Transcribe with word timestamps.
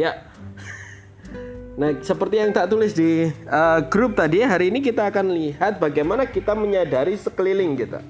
Ya. 0.00 0.24
Nah, 1.76 1.92
seperti 2.00 2.40
yang 2.40 2.56
tak 2.56 2.72
tulis 2.72 2.96
di 2.96 3.28
uh, 3.48 3.84
grup 3.84 4.16
tadi, 4.16 4.40
hari 4.40 4.72
ini 4.72 4.80
kita 4.80 5.12
akan 5.12 5.36
lihat 5.36 5.76
bagaimana 5.76 6.24
kita 6.24 6.56
menyadari 6.56 7.20
sekeliling 7.20 7.76
kita. 7.76 8.00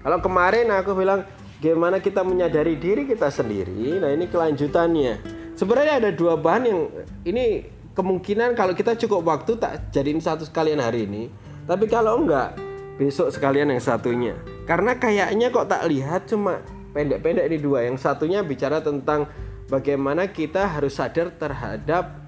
Kalau 0.00 0.18
kemarin 0.24 0.72
aku 0.72 0.96
bilang 0.96 1.28
bagaimana 1.60 2.00
kita 2.00 2.24
menyadari 2.24 2.80
diri 2.80 3.04
kita 3.04 3.28
sendiri. 3.28 4.00
Nah, 4.00 4.08
ini 4.08 4.24
kelanjutannya. 4.28 5.20
Sebenarnya 5.52 6.00
ada 6.00 6.10
dua 6.12 6.40
bahan 6.40 6.64
yang 6.64 6.80
ini 7.28 7.68
kemungkinan 7.92 8.56
kalau 8.56 8.72
kita 8.72 8.96
cukup 8.96 9.24
waktu 9.28 9.60
tak 9.60 9.92
jadiin 9.92 10.24
satu 10.24 10.48
sekalian 10.48 10.80
hari 10.80 11.04
ini. 11.04 11.28
Tapi 11.64 11.88
kalau 11.88 12.20
enggak, 12.24 12.56
besok 12.96 13.32
sekalian 13.32 13.72
yang 13.72 13.80
satunya. 13.80 14.36
Karena 14.64 14.96
kayaknya 14.96 15.48
kok 15.48 15.68
tak 15.68 15.88
lihat 15.88 16.28
cuma 16.28 16.60
pendek-pendek 16.92 17.48
di 17.48 17.58
dua. 17.60 17.88
Yang 17.88 18.04
satunya 18.04 18.44
bicara 18.44 18.84
tentang 18.84 19.28
bagaimana 19.68 20.28
kita 20.28 20.68
harus 20.68 20.96
sadar 20.96 21.32
terhadap 21.32 22.20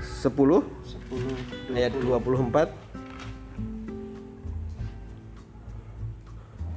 10 0.00 0.32
10 0.32 1.76
ayat 1.76 1.92
24. 1.92 2.72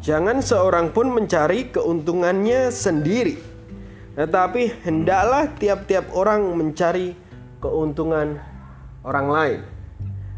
Jangan 0.05 0.37
seorang 0.37 0.93
pun 0.93 1.09
mencari 1.09 1.73
keuntungannya 1.73 2.69
sendiri, 2.69 3.41
tetapi 4.13 4.85
hendaklah 4.85 5.49
tiap-tiap 5.57 6.13
orang 6.13 6.45
mencari 6.53 7.17
keuntungan 7.57 8.37
orang 9.01 9.27
lain. 9.33 9.59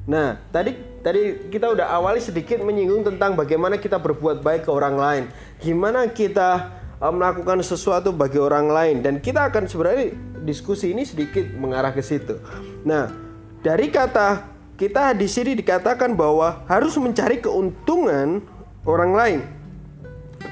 Nah, 0.08 0.40
tadi 0.56 0.72
tadi 1.04 1.52
kita 1.52 1.68
udah 1.68 1.92
awali 2.00 2.24
sedikit 2.24 2.64
menyinggung 2.64 3.04
tentang 3.04 3.36
bagaimana 3.36 3.76
kita 3.76 4.00
berbuat 4.00 4.40
baik 4.40 4.64
ke 4.64 4.72
orang 4.72 4.96
lain. 4.96 5.24
Gimana 5.60 6.08
kita 6.16 6.72
uh, 7.04 7.12
melakukan 7.12 7.60
sesuatu 7.60 8.16
bagi 8.16 8.40
orang 8.40 8.72
lain 8.72 9.04
dan 9.04 9.20
kita 9.20 9.52
akan 9.52 9.68
sebenarnya 9.68 10.16
diskusi 10.48 10.96
ini 10.96 11.04
sedikit 11.04 11.44
mengarah 11.60 11.92
ke 11.92 12.00
situ. 12.00 12.40
Nah, 12.88 13.12
dari 13.60 13.92
kata 13.92 14.48
kita 14.80 15.12
di 15.12 15.28
sini 15.28 15.60
dikatakan 15.60 16.16
bahwa 16.16 16.64
harus 16.72 16.96
mencari 16.96 17.44
keuntungan 17.44 18.40
orang 18.88 19.12
lain. 19.12 19.57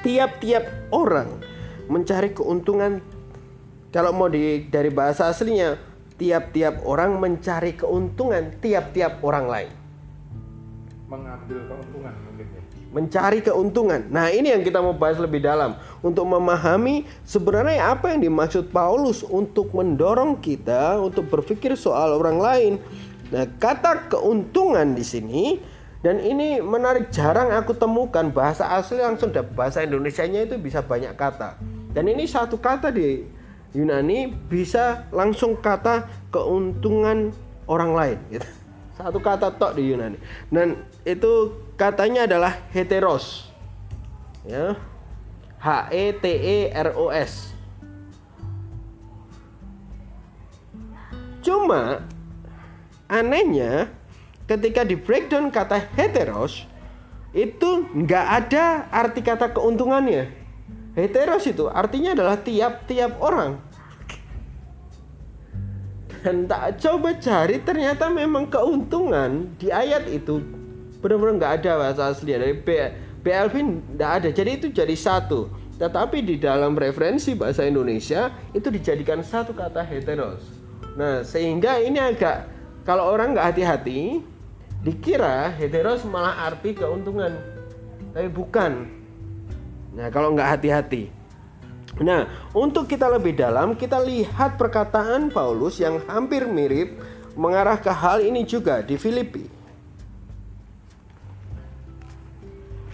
Tiap-tiap 0.02 0.90
orang 0.94 1.42
mencari 1.86 2.34
keuntungan 2.34 2.98
kalau 3.94 4.12
mau 4.12 4.28
di 4.28 4.66
dari 4.66 4.90
bahasa 4.90 5.30
aslinya 5.30 5.78
tiap-tiap 6.16 6.84
orang 6.84 7.16
mencari 7.16 7.76
keuntungan 7.76 8.52
tiap-tiap 8.60 9.22
orang 9.22 9.46
lain. 9.46 9.70
Mengambil 11.06 11.58
keuntungan 11.70 12.14
mungkin 12.26 12.46
ya. 12.50 12.62
Mencari 12.90 13.38
keuntungan. 13.44 14.00
Nah, 14.08 14.32
ini 14.32 14.50
yang 14.50 14.64
kita 14.64 14.80
mau 14.80 14.96
bahas 14.96 15.20
lebih 15.20 15.44
dalam 15.44 15.76
untuk 16.00 16.24
memahami 16.26 17.04
sebenarnya 17.22 17.92
apa 17.92 18.10
yang 18.10 18.24
dimaksud 18.24 18.72
Paulus 18.72 19.22
untuk 19.22 19.70
mendorong 19.76 20.40
kita 20.40 20.98
untuk 20.98 21.28
berpikir 21.30 21.76
soal 21.76 22.16
orang 22.16 22.38
lain. 22.40 22.72
Nah, 23.30 23.44
kata 23.58 24.10
keuntungan 24.10 24.96
di 24.96 25.04
sini 25.04 25.44
dan 26.04 26.20
ini 26.20 26.60
menarik 26.60 27.08
jarang 27.08 27.48
aku 27.52 27.72
temukan 27.72 28.28
bahasa 28.28 28.68
asli 28.76 29.00
langsung 29.00 29.32
bahasa 29.56 29.80
Indonesia-nya 29.80 30.44
itu 30.44 30.60
bisa 30.60 30.84
banyak 30.84 31.16
kata. 31.16 31.56
Dan 31.96 32.12
ini 32.12 32.28
satu 32.28 32.60
kata 32.60 32.92
di 32.92 33.24
Yunani 33.72 34.28
bisa 34.28 35.08
langsung 35.08 35.56
kata 35.56 36.08
keuntungan 36.28 37.32
orang 37.64 37.92
lain 37.96 38.18
gitu. 38.28 38.48
Satu 38.96 39.20
kata 39.20 39.52
tok 39.52 39.76
di 39.76 39.92
Yunani. 39.92 40.16
Dan 40.48 40.80
itu 41.04 41.52
katanya 41.76 42.24
adalah 42.24 42.52
heteros. 42.72 43.52
Ya. 44.48 44.76
H 45.60 45.92
E 45.92 46.12
T 46.16 46.24
E 46.28 46.58
R 46.72 46.96
O 46.96 47.12
S. 47.12 47.52
Cuma 51.44 52.04
anehnya 53.08 53.92
ketika 54.46 54.86
di 54.86 54.94
breakdown 54.94 55.50
kata 55.50 55.82
heteros 55.98 56.66
itu 57.36 57.84
nggak 57.92 58.26
ada 58.26 58.88
arti 58.88 59.20
kata 59.20 59.52
keuntungannya. 59.52 60.32
Heteros 60.96 61.44
itu 61.44 61.68
artinya 61.68 62.16
adalah 62.16 62.40
tiap-tiap 62.40 63.20
orang. 63.20 63.60
Dan 66.24 66.48
tak 66.48 66.80
coba 66.80 67.14
cari 67.20 67.60
ternyata 67.60 68.08
memang 68.08 68.48
keuntungan 68.48 69.52
di 69.60 69.68
ayat 69.68 70.08
itu 70.08 70.40
benar-benar 71.04 71.34
nggak 71.38 71.52
ada 71.62 71.72
bahasa 71.76 72.02
asli. 72.10 72.32
Dari 72.32 72.56
B, 72.56 72.68
BLV 73.20 73.54
nggak 73.94 74.10
ada. 74.22 74.28
Jadi 74.32 74.50
itu 74.56 74.66
jadi 74.72 74.96
satu. 74.96 75.52
Tetapi 75.76 76.24
di 76.24 76.40
dalam 76.40 76.72
referensi 76.72 77.36
bahasa 77.36 77.68
Indonesia 77.68 78.32
itu 78.56 78.72
dijadikan 78.72 79.20
satu 79.20 79.52
kata 79.52 79.84
heteros. 79.84 80.40
Nah 80.96 81.20
sehingga 81.20 81.76
ini 81.84 82.00
agak 82.00 82.48
kalau 82.88 83.12
orang 83.12 83.36
nggak 83.36 83.52
hati-hati 83.52 84.24
dikira 84.86 85.50
heteros 85.58 86.06
malah 86.06 86.46
arti 86.46 86.78
keuntungan 86.78 87.34
tapi 88.14 88.30
bukan. 88.30 88.86
Nah 89.98 90.08
kalau 90.14 90.32
nggak 90.32 90.56
hati-hati. 90.56 91.16
Nah, 91.96 92.28
untuk 92.52 92.84
kita 92.84 93.08
lebih 93.08 93.40
dalam, 93.40 93.72
kita 93.72 93.96
lihat 94.04 94.60
perkataan 94.60 95.32
Paulus 95.32 95.80
yang 95.80 95.96
hampir 96.04 96.44
mirip 96.44 97.00
mengarah 97.36 97.80
ke 97.80 97.88
hal 97.88 98.20
ini 98.20 98.44
juga 98.44 98.84
di 98.84 99.00
Filipi. 99.00 99.48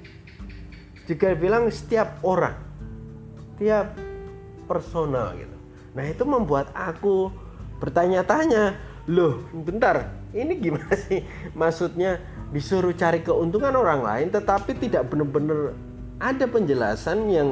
Juga 1.05 1.35
bilang 1.37 1.69
setiap 1.69 2.17
orang 2.25 2.57
tiap 3.61 3.93
personal 4.65 5.37
gitu. 5.37 5.57
Nah 5.93 6.09
itu 6.09 6.23
membuat 6.25 6.73
aku 6.73 7.29
bertanya-tanya 7.77 8.79
loh 9.05 9.45
bentar 9.51 10.09
ini 10.33 10.57
gimana 10.57 10.97
sih? 10.97 11.21
Maksudnya 11.53 12.17
disuruh 12.49 12.97
cari 12.97 13.21
keuntungan 13.21 13.77
orang 13.77 14.01
lain 14.01 14.27
tetapi 14.33 14.73
tidak 14.79 15.11
benar-benar 15.13 15.77
ada 16.21 16.45
penjelasan 16.49 17.29
yang 17.29 17.49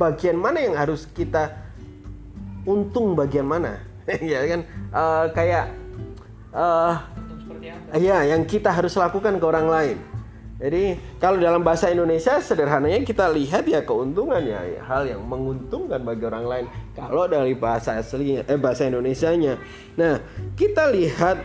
bagian 0.00 0.38
mana 0.38 0.64
yang 0.64 0.74
harus 0.78 1.04
kita 1.10 1.54
untung 2.64 3.12
bagian 3.12 3.44
mana 3.44 3.82
ya 4.32 4.46
kan 4.48 4.64
Eh, 4.90 5.24
kayak 5.30 5.66
apa? 6.50 7.06
Iya, 7.94 8.34
yang 8.34 8.42
kita 8.42 8.74
harus 8.74 8.98
lakukan 8.98 9.38
ke 9.38 9.44
orang 9.46 9.68
lain. 9.70 9.96
Jadi 10.60 10.98
kalau 11.16 11.40
dalam 11.40 11.64
bahasa 11.64 11.88
Indonesia 11.88 12.36
sederhananya 12.36 13.00
kita 13.00 13.32
lihat 13.32 13.64
ya 13.64 13.80
keuntungan 13.80 14.44
ya, 14.44 14.60
ya, 14.60 14.82
hal 14.84 15.08
yang 15.08 15.22
menguntungkan 15.24 16.04
bagi 16.04 16.26
orang 16.26 16.44
lain. 16.44 16.66
Kalau 16.92 17.24
dari 17.30 17.56
bahasa 17.56 17.96
aslinya 17.96 18.44
eh 18.44 18.60
bahasa 18.60 18.84
Indonesianya. 18.84 19.56
Nah, 19.96 20.20
kita 20.58 20.90
lihat 20.92 21.40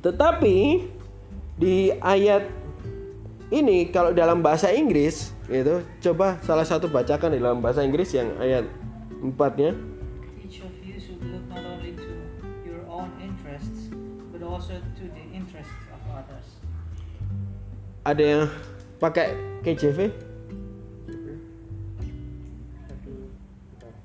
tetapi 0.00 0.88
di 1.54 1.94
ayat 2.02 2.50
ini 3.54 3.94
kalau 3.94 4.10
dalam 4.10 4.42
bahasa 4.42 4.74
Inggris 4.74 5.30
itu 5.46 5.78
coba 6.02 6.42
salah 6.42 6.66
satu 6.66 6.90
bacakan 6.90 7.30
di 7.30 7.38
dalam 7.38 7.62
bahasa 7.62 7.86
Inggris 7.86 8.10
yang 8.10 8.34
ayat 8.42 8.66
4-nya. 9.22 9.70
Each 10.42 10.58
of 10.66 10.74
you 10.82 10.98
should 10.98 11.22
look 11.22 11.46
not 11.46 11.62
only 11.62 11.94
to 11.94 12.10
your 12.66 12.82
own 12.90 13.14
interests, 13.22 13.86
but 14.34 14.42
also 14.42 14.82
to 14.82 15.04
the 15.14 15.24
interests 15.30 15.78
of 15.94 16.00
others. 16.10 16.46
Ada 18.02 18.22
yang 18.22 18.44
pakai 18.98 19.34
KJV? 19.62 20.10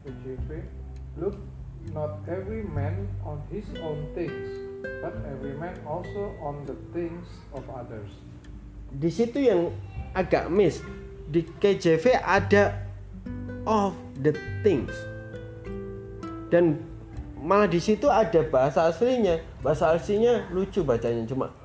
PJV. 0.01 0.49
Look, 1.17 1.37
not 1.93 2.21
every 2.29 2.61
man 2.65 3.09
on 3.25 3.41
his 3.49 3.65
own 3.81 4.05
things, 4.13 4.49
but 5.01 5.13
every 5.25 5.53
man 5.57 5.77
also 5.85 6.33
on 6.41 6.65
the 6.69 6.77
things 6.93 7.25
of 7.53 7.65
others. 7.69 8.09
Di 8.91 9.07
situ 9.07 9.39
yang 9.39 9.71
agak 10.11 10.51
miss 10.51 10.83
di 11.31 11.47
KJV 11.47 12.19
ada 12.19 12.75
of 13.63 13.95
the 14.19 14.35
things. 14.67 14.91
Dan 16.51 16.83
malah 17.39 17.71
di 17.71 17.79
situ 17.79 18.11
ada 18.11 18.43
bahasa 18.43 18.91
aslinya. 18.91 19.39
Bahasa 19.63 19.95
aslinya 19.95 20.51
lucu 20.51 20.83
bacanya 20.83 21.23
cuma 21.23 21.55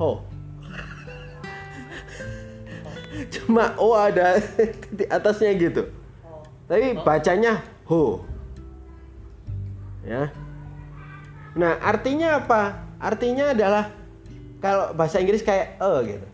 oh 0.00 0.24
cuma 3.34 3.76
oh 3.76 3.92
ada 3.92 4.40
di 4.96 5.04
atasnya 5.04 5.52
gitu. 5.60 5.84
Tapi 6.64 6.96
bacanya 7.04 7.60
ho. 7.84 8.24
Ya. 10.00 10.32
Nah 11.52 11.76
artinya 11.84 12.40
apa? 12.40 12.88
Artinya 12.96 13.52
adalah 13.52 13.92
kalau 14.64 14.96
bahasa 14.96 15.20
Inggris 15.20 15.44
kayak 15.44 15.76
eh 15.76 16.00
gitu 16.08 16.29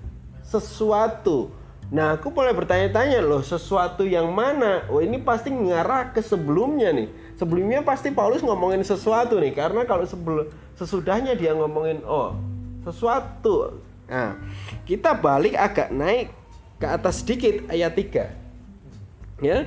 sesuatu. 0.46 1.50
Nah 1.86 2.18
aku 2.18 2.34
mulai 2.34 2.50
bertanya-tanya 2.50 3.22
loh 3.22 3.42
sesuatu 3.42 4.02
yang 4.02 4.30
mana? 4.30 4.86
Oh 4.90 4.98
ini 4.98 5.22
pasti 5.22 5.54
ngarah 5.54 6.10
ke 6.10 6.22
sebelumnya 6.22 6.90
nih. 6.90 7.10
Sebelumnya 7.38 7.82
pasti 7.86 8.10
Paulus 8.10 8.42
ngomongin 8.42 8.82
sesuatu 8.82 9.38
nih 9.38 9.54
karena 9.54 9.86
kalau 9.86 10.02
sebelum 10.02 10.50
sesudahnya 10.74 11.38
dia 11.38 11.54
ngomongin 11.54 12.02
oh 12.02 12.34
sesuatu. 12.82 13.78
Nah 14.10 14.34
kita 14.82 15.14
balik 15.14 15.54
agak 15.54 15.94
naik 15.94 16.34
ke 16.78 16.86
atas 16.86 17.22
sedikit 17.22 17.66
ayat 17.70 17.94
3 17.94 19.42
ya? 19.46 19.66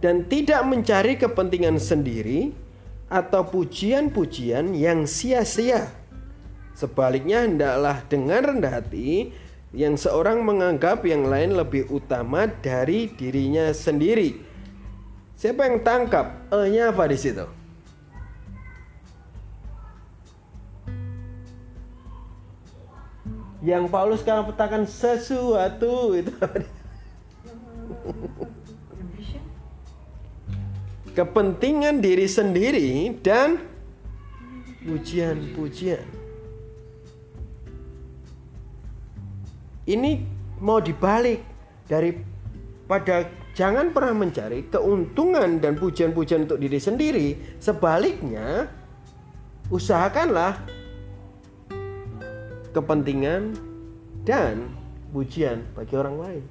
Dan 0.00 0.24
tidak 0.32 0.64
mencari 0.64 1.20
kepentingan 1.20 1.76
sendiri 1.76 2.56
atau 3.12 3.44
pujian-pujian 3.44 4.72
yang 4.72 5.04
sia-sia. 5.04 5.92
Sebaliknya 6.72 7.44
hendaklah 7.44 8.00
dengan 8.08 8.40
rendah 8.48 8.80
hati 8.80 9.34
yang 9.70 9.94
seorang 9.94 10.42
menganggap 10.42 11.06
yang 11.06 11.30
lain 11.30 11.54
lebih 11.54 11.86
utama 11.94 12.50
dari 12.50 13.06
dirinya 13.06 13.70
sendiri. 13.70 14.42
Siapa 15.38 15.64
yang 15.64 15.80
tangkap? 15.86 16.50
E-nya 16.50 16.90
apa 16.90 17.06
di 17.06 17.16
situ? 17.16 17.46
Yang 23.60 23.84
Paulus 23.92 24.20
sekarang 24.24 24.48
petakan 24.48 24.88
sesuatu 24.88 26.16
itu 26.16 26.32
kepentingan 31.12 32.00
diri 32.00 32.24
sendiri 32.24 33.12
dan 33.20 33.60
pujian-pujian. 34.80 36.19
Ini 39.88 40.10
mau 40.60 40.82
dibalik 40.82 41.40
daripada 41.88 43.28
jangan 43.56 43.90
pernah 43.90 44.14
mencari 44.14 44.68
keuntungan 44.68 45.58
dan 45.58 45.76
pujian-pujian 45.80 46.44
untuk 46.44 46.60
diri 46.60 46.76
sendiri, 46.76 47.28
sebaliknya 47.58 48.68
usahakanlah 49.72 50.58
kepentingan 52.70 53.56
dan 54.26 54.70
pujian 55.10 55.66
bagi 55.74 55.94
orang 55.98 56.16
lain. 56.18 56.44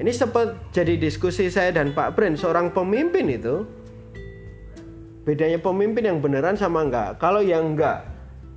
Ini 0.00 0.08
sempat 0.08 0.56
jadi 0.72 0.96
diskusi 0.96 1.52
saya 1.52 1.68
dan 1.68 1.92
Pak 1.92 2.16
Bren, 2.16 2.34
seorang 2.34 2.72
pemimpin 2.72 3.28
itu 3.28 3.68
bedanya 5.22 5.60
pemimpin 5.60 6.08
yang 6.08 6.18
beneran 6.18 6.56
sama 6.56 6.82
enggak. 6.82 7.20
Kalau 7.20 7.44
yang 7.44 7.76
enggak, 7.76 8.11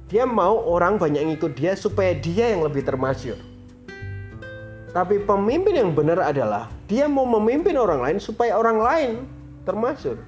dia 0.06 0.24
mau 0.30 0.62
orang 0.70 1.02
banyak 1.02 1.34
ngikut 1.34 1.58
dia 1.58 1.74
supaya 1.74 2.14
dia 2.14 2.54
yang 2.54 2.62
lebih 2.62 2.86
termasyur. 2.86 3.38
Tapi 4.94 5.20
pemimpin 5.28 5.76
yang 5.76 5.92
benar 5.92 6.24
adalah 6.24 6.72
dia 6.88 7.10
mau 7.10 7.28
memimpin 7.28 7.76
orang 7.76 8.00
lain 8.00 8.18
supaya 8.22 8.56
orang 8.56 8.80
lain 8.80 9.14
termasyur. 9.68 10.22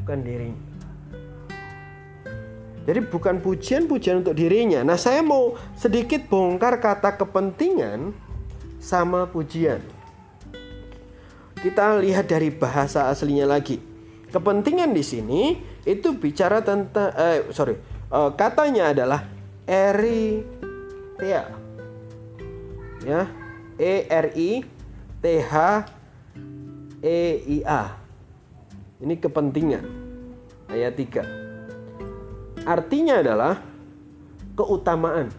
Bukan 0.00 0.18
dirinya. 0.24 0.62
Jadi 2.86 3.02
bukan 3.02 3.42
pujian-pujian 3.42 4.22
untuk 4.22 4.38
dirinya. 4.38 4.86
Nah, 4.86 4.94
saya 4.94 5.18
mau 5.18 5.58
sedikit 5.74 6.30
bongkar 6.30 6.78
kata 6.78 7.18
kepentingan 7.18 8.14
sama 8.78 9.26
pujian. 9.26 9.82
Kita 11.58 11.98
lihat 11.98 12.30
dari 12.30 12.54
bahasa 12.54 13.10
aslinya 13.10 13.42
lagi. 13.42 13.82
Kepentingan 14.30 14.94
di 14.94 15.02
sini 15.02 15.42
itu 15.82 16.14
bicara 16.14 16.62
tentang 16.62 17.10
eh 17.18 17.50
sorry, 17.50 17.74
eh, 18.12 18.30
katanya 18.34 18.94
adalah 18.94 19.20
eritea. 19.66 21.42
Ya, 23.06 23.30
E 23.78 23.94
R 24.08 24.26
I 24.34 24.66
T 25.22 25.24
H 25.42 25.54
E 27.02 27.20
I 27.46 27.58
A. 27.66 27.82
Ini 28.96 29.14
kepentingan. 29.20 29.84
Ayat 30.66 30.96
3. 30.98 32.66
Artinya 32.66 33.22
adalah 33.22 33.60
keutamaan. 34.56 35.30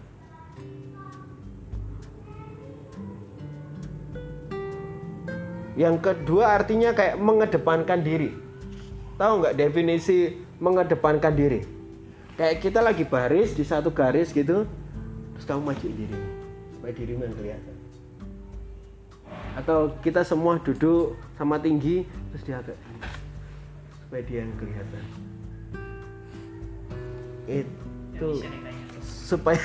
Yang 5.78 5.96
kedua 6.02 6.58
artinya 6.58 6.90
kayak 6.90 7.22
mengedepankan 7.22 8.02
diri. 8.02 8.34
Tahu 9.14 9.32
nggak 9.42 9.58
definisi 9.58 10.34
mengedepankan 10.58 11.34
diri? 11.38 11.77
Kayak 12.38 12.62
kita 12.62 12.78
lagi 12.78 13.02
baris 13.02 13.50
di 13.50 13.66
satu 13.66 13.90
garis 13.90 14.30
gitu, 14.30 14.62
terus 15.34 15.42
kamu 15.42 15.74
maju 15.74 15.86
diri, 15.90 16.18
supaya 16.70 16.92
dirimu 16.94 17.26
yang 17.26 17.34
kelihatan. 17.34 17.76
Atau 19.58 19.98
kita 20.06 20.22
semua 20.22 20.62
duduk 20.62 21.18
sama 21.34 21.58
tinggi, 21.58 22.06
terus 22.30 22.42
dia 22.46 22.62
agak 22.62 22.78
supaya 24.06 24.22
dia 24.22 24.46
yang 24.46 24.54
kelihatan. 24.54 25.02
Itu 27.50 28.28
supaya 29.02 29.58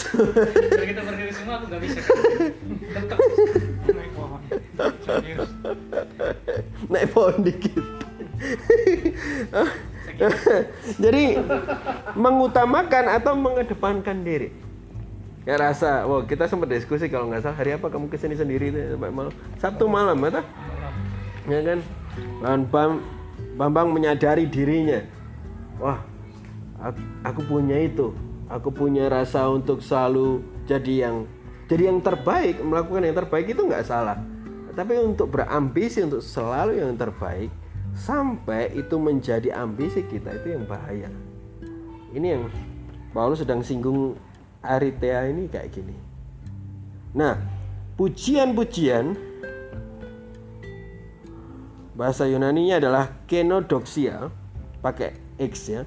Kalau 0.00 0.86
kita 0.88 1.02
berdiri 1.04 1.32
semua 1.36 1.60
aku 1.60 1.64
nggak 1.68 1.82
bisa. 1.84 2.00
Tetap 2.88 3.18
naik 3.84 4.12
pohon. 4.16 4.40
Naik 6.88 7.08
pohon 7.12 7.36
dikit. 7.44 7.84
Jadi 11.04 11.40
mengutamakan 12.14 13.04
atau 13.16 13.32
mengedepankan 13.36 14.20
diri. 14.20 14.52
Ya 15.48 15.56
rasa, 15.56 16.04
wow 16.04 16.20
kita 16.28 16.44
sempat 16.46 16.68
diskusi 16.68 17.08
kalau 17.08 17.32
nggak 17.32 17.42
salah 17.48 17.56
hari 17.56 17.72
apa 17.72 17.88
kamu 17.88 18.12
ke 18.12 18.20
sini 18.20 18.36
sendiri 18.36 18.68
itu 18.68 18.78
sampai 18.92 19.08
malam 19.08 19.32
Sabtu 19.56 19.88
malam, 19.88 20.20
apa? 20.20 20.44
Ya 21.48 21.60
kan? 21.64 21.78
Bang 22.44 22.62
Bam, 22.68 22.92
Bambang 23.56 23.88
menyadari 23.88 24.44
dirinya. 24.44 25.00
Wah, 25.80 26.04
aku, 26.76 27.00
aku 27.24 27.40
punya 27.48 27.76
itu. 27.80 28.12
Aku 28.50 28.68
punya 28.68 29.08
rasa 29.08 29.48
untuk 29.48 29.80
selalu 29.80 30.44
jadi 30.68 31.08
yang 31.08 31.16
jadi 31.70 31.88
yang 31.88 32.02
terbaik, 32.02 32.60
melakukan 32.60 33.06
yang 33.06 33.16
terbaik 33.16 33.46
itu 33.48 33.62
nggak 33.64 33.86
salah. 33.86 34.18
Tapi 34.76 34.98
untuk 35.00 35.32
berambisi 35.32 36.04
untuk 36.04 36.20
selalu 36.20 36.82
yang 36.82 36.94
terbaik 36.98 37.50
sampai 37.94 38.74
itu 38.74 38.96
menjadi 38.96 39.54
ambisi 39.54 40.04
kita 40.06 40.34
itu 40.40 40.56
yang 40.56 40.64
bahaya. 40.66 41.10
Ini 42.10 42.26
yang 42.38 42.44
Paulus 43.14 43.42
sedang 43.42 43.62
singgung 43.62 44.18
Aritea 44.60 45.30
ini 45.30 45.46
kayak 45.46 45.72
gini. 45.72 45.96
Nah, 47.16 47.38
pujian-pujian 47.98 49.30
Bahasa 52.00 52.24
Yunani-nya 52.24 52.80
adalah 52.80 53.12
kenodoxia, 53.28 54.32
pakai 54.80 55.20
X 55.36 55.68
ya. 55.68 55.84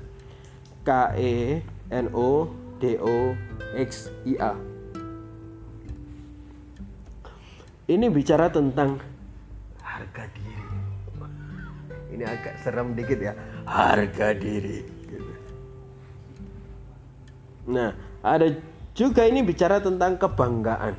K 0.86 0.90
E 1.18 1.66
N 1.90 2.06
O 2.14 2.54
D 2.78 3.02
O 3.02 3.34
X 3.74 4.14
I 4.22 4.38
A. 4.38 4.54
Ini 7.90 8.14
bicara 8.14 8.54
tentang 8.54 9.02
harga 9.82 10.30
diri. 10.38 10.53
Ini 12.14 12.24
agak 12.30 12.62
serem 12.62 12.94
dikit 12.94 13.18
ya, 13.18 13.34
harga 13.66 14.38
diri. 14.38 14.86
gitu. 15.10 15.34
Nah, 17.74 17.98
ada 18.22 18.54
juga 18.94 19.26
ini 19.26 19.42
bicara 19.42 19.82
tentang 19.82 20.22
kebanggaan. 20.22 20.94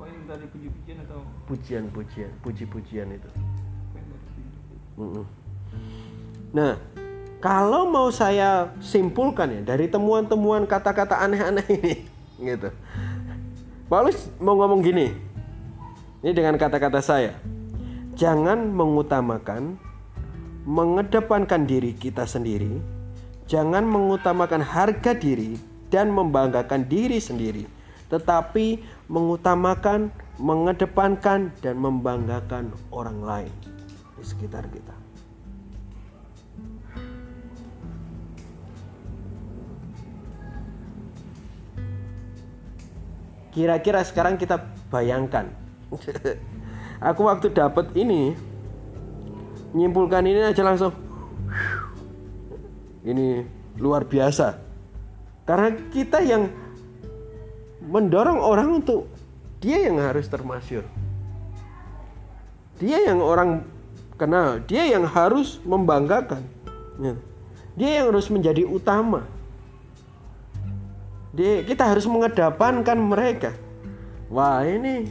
Poin 0.00 0.16
dari 0.24 0.46
puji-pujian 0.48 0.96
atau 1.04 1.20
Pujian-pujian, 1.44 2.30
puji-pujian 2.40 3.08
itu. 3.12 3.30
Nah, 6.56 6.80
kalau 7.40 7.88
mau 7.88 8.08
saya 8.12 8.72
simpulkan 8.80 9.48
ya 9.48 9.60
dari 9.74 9.88
temuan-temuan 9.88 10.64
kata-kata 10.64 11.20
aneh-aneh 11.20 11.66
ini, 11.68 11.94
gitu. 12.54 12.72
Paulus 13.90 14.30
mau 14.38 14.54
ngomong 14.54 14.86
gini, 14.86 15.10
ini 16.20 16.36
dengan 16.36 16.60
kata-kata 16.60 17.00
saya, 17.00 17.32
jangan 18.12 18.68
mengutamakan, 18.76 19.80
mengedepankan 20.68 21.64
diri 21.64 21.96
kita 21.96 22.28
sendiri, 22.28 22.76
jangan 23.48 23.88
mengutamakan 23.88 24.60
harga 24.60 25.16
diri 25.16 25.56
dan 25.88 26.12
membanggakan 26.12 26.84
diri 26.84 27.16
sendiri, 27.16 27.64
tetapi 28.12 28.84
mengutamakan, 29.08 30.12
mengedepankan 30.36 31.56
dan 31.64 31.74
membanggakan 31.80 32.68
orang 32.92 33.18
lain 33.24 33.54
di 34.20 34.24
sekitar 34.24 34.68
kita. 34.68 34.92
Kira-kira 43.50 44.04
sekarang 44.06 44.38
kita 44.38 44.62
bayangkan. 44.92 45.69
Aku 47.10 47.26
waktu 47.26 47.50
dapat 47.50 47.90
ini 47.96 48.36
nyimpulkan 49.70 50.26
ini 50.26 50.42
aja 50.42 50.62
langsung 50.66 50.92
ini 53.06 53.42
luar 53.80 54.04
biasa. 54.04 54.60
Karena 55.48 55.72
kita 55.90 56.20
yang 56.20 56.52
mendorong 57.82 58.38
orang 58.38 58.84
untuk 58.84 59.08
dia 59.58 59.88
yang 59.88 59.98
harus 59.98 60.28
termasyur. 60.28 60.84
Dia 62.80 63.12
yang 63.12 63.20
orang 63.20 63.64
kenal, 64.16 64.60
dia 64.64 64.88
yang 64.88 65.04
harus 65.04 65.60
membanggakan. 65.64 66.44
Ya. 67.00 67.14
Dia 67.76 67.90
yang 68.00 68.12
harus 68.12 68.28
menjadi 68.28 68.64
utama. 68.68 69.24
Kita 71.36 71.88
harus 71.88 72.04
mengedepankan 72.04 72.98
mereka. 73.00 73.56
Wah 74.28 74.62
ini 74.62 75.08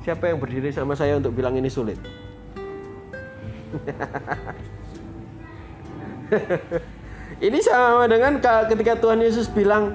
siapa 0.00 0.28
yang 0.28 0.40
berdiri 0.40 0.72
sama 0.72 0.96
saya 0.96 1.16
untuk 1.20 1.36
bilang 1.36 1.56
ini 1.56 1.68
sulit? 1.68 1.98
ini 7.46 7.62
sama 7.62 8.10
dengan 8.10 8.42
ka- 8.42 8.66
ketika 8.66 8.98
Tuhan 8.98 9.22
Yesus 9.22 9.46
bilang 9.52 9.94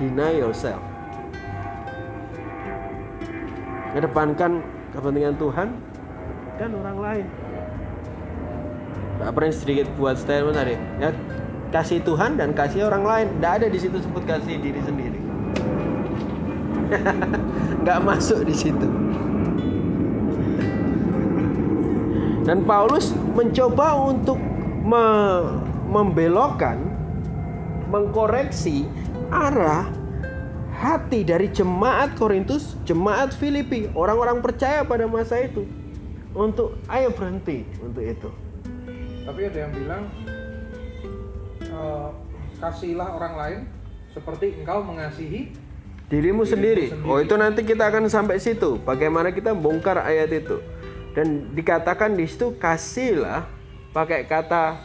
deny 0.00 0.40
yourself. 0.40 0.80
Kedepankan 3.90 4.62
kepentingan 4.94 5.34
Tuhan 5.36 5.68
dan 6.56 6.70
orang 6.78 6.98
lain. 7.02 7.26
Pak 9.20 9.36
Prince 9.36 9.60
sedikit 9.60 9.84
buat 10.00 10.16
statement 10.16 10.56
tadi 10.56 10.80
ya 10.96 11.12
kasih 11.68 12.00
Tuhan 12.00 12.40
dan 12.40 12.56
kasih 12.56 12.88
orang 12.88 13.04
lain 13.04 13.26
tidak 13.36 13.52
ada 13.60 13.66
di 13.68 13.78
situ 13.78 14.00
sebut 14.00 14.24
kasih 14.24 14.56
diri 14.58 14.80
sendiri 14.80 15.20
nggak 17.82 17.98
masuk 18.04 18.44
di 18.44 18.54
situ. 18.54 18.88
Dan 22.44 22.64
Paulus 22.64 23.12
mencoba 23.36 23.94
untuk 24.10 24.40
me- 24.82 25.60
membelokkan 25.90 26.80
mengkoreksi 27.90 28.86
arah 29.30 29.90
hati 30.80 31.26
dari 31.26 31.50
jemaat 31.52 32.16
Korintus 32.16 32.78
jemaat 32.88 33.36
Filipi 33.36 33.90
orang-orang 33.92 34.40
percaya 34.40 34.86
pada 34.86 35.04
masa 35.04 35.44
itu 35.44 35.66
untuk 36.32 36.78
ayo 36.88 37.10
berhenti 37.12 37.66
untuk 37.82 38.02
itu. 38.02 38.30
Tapi 39.26 39.40
ada 39.50 39.58
yang 39.68 39.72
bilang 39.74 40.02
eh, 41.60 42.08
kasihilah 42.62 43.08
orang 43.14 43.34
lain 43.36 43.60
seperti 44.14 44.58
engkau 44.62 44.82
mengasihi 44.82 45.54
dirimu 46.10 46.42
sendiri. 46.42 46.90
sendiri. 46.90 47.08
Oh 47.08 47.22
itu 47.22 47.32
nanti 47.38 47.62
kita 47.62 47.86
akan 47.88 48.10
sampai 48.10 48.42
situ. 48.42 48.82
Bagaimana 48.82 49.30
kita 49.30 49.54
bongkar 49.54 50.02
ayat 50.02 50.34
itu. 50.34 50.58
Dan 51.14 51.54
dikatakan 51.54 52.18
di 52.18 52.26
situ 52.26 52.58
kasihlah 52.58 53.46
pakai 53.94 54.26
kata 54.26 54.78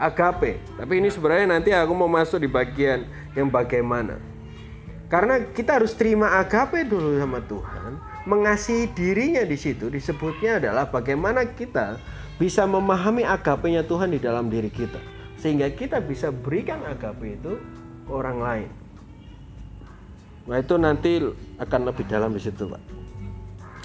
agape. 0.00 0.58
Tapi 0.80 0.92
ini 0.98 1.12
sebenarnya 1.12 1.46
nanti 1.46 1.70
aku 1.70 1.92
mau 1.92 2.08
masuk 2.08 2.40
di 2.40 2.48
bagian 2.48 3.04
yang 3.36 3.52
bagaimana. 3.52 4.16
Karena 5.12 5.44
kita 5.52 5.76
harus 5.76 5.92
terima 5.92 6.40
agape 6.40 6.88
dulu 6.88 7.20
sama 7.20 7.44
Tuhan. 7.44 8.00
Mengasihi 8.24 8.88
dirinya 8.96 9.44
di 9.44 9.58
situ 9.60 9.92
disebutnya 9.92 10.56
adalah 10.62 10.88
bagaimana 10.88 11.44
kita 11.44 12.00
bisa 12.40 12.64
memahami 12.64 13.26
agapenya 13.26 13.84
Tuhan 13.84 14.16
di 14.16 14.20
dalam 14.22 14.48
diri 14.48 14.72
kita. 14.72 14.98
Sehingga 15.36 15.68
kita 15.74 16.00
bisa 16.00 16.32
berikan 16.32 16.80
agape 16.86 17.36
itu 17.36 17.60
orang 18.08 18.38
lain. 18.40 18.81
Nah 20.46 20.56
itu 20.58 20.74
nanti 20.74 21.22
akan 21.58 21.80
lebih 21.86 22.04
dalam 22.10 22.34
di 22.34 22.40
situ 22.42 22.66
pak. 22.66 22.82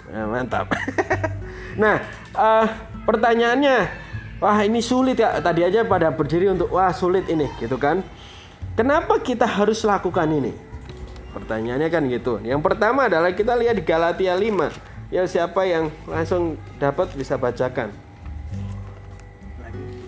Ya, 0.07 0.23
mantap. 0.25 0.71
nah 1.81 2.01
eh, 2.33 2.67
pertanyaannya, 3.03 3.77
wah 4.41 4.59
ini 4.63 4.79
sulit 4.81 5.19
ya. 5.19 5.37
Tadi 5.37 5.61
aja 5.67 5.83
pada 5.85 6.09
berdiri 6.09 6.49
untuk 6.49 6.73
wah 6.73 6.89
sulit 6.95 7.27
ini, 7.29 7.45
gitu 7.61 7.77
kan? 7.77 8.01
Kenapa 8.77 9.19
kita 9.21 9.45
harus 9.45 9.81
lakukan 9.85 10.29
ini? 10.29 10.53
Pertanyaannya 11.33 11.89
kan 11.93 12.03
gitu. 12.09 12.41
Yang 12.41 12.61
pertama 12.65 13.05
adalah 13.05 13.29
kita 13.33 13.53
lihat 13.53 13.77
di 13.77 13.83
Galatia 13.85 14.33
5. 14.33 15.13
Ya 15.13 15.23
siapa 15.29 15.63
yang 15.69 15.93
langsung 16.09 16.57
dapat 16.81 17.13
bisa 17.13 17.37
bacakan. 17.37 17.93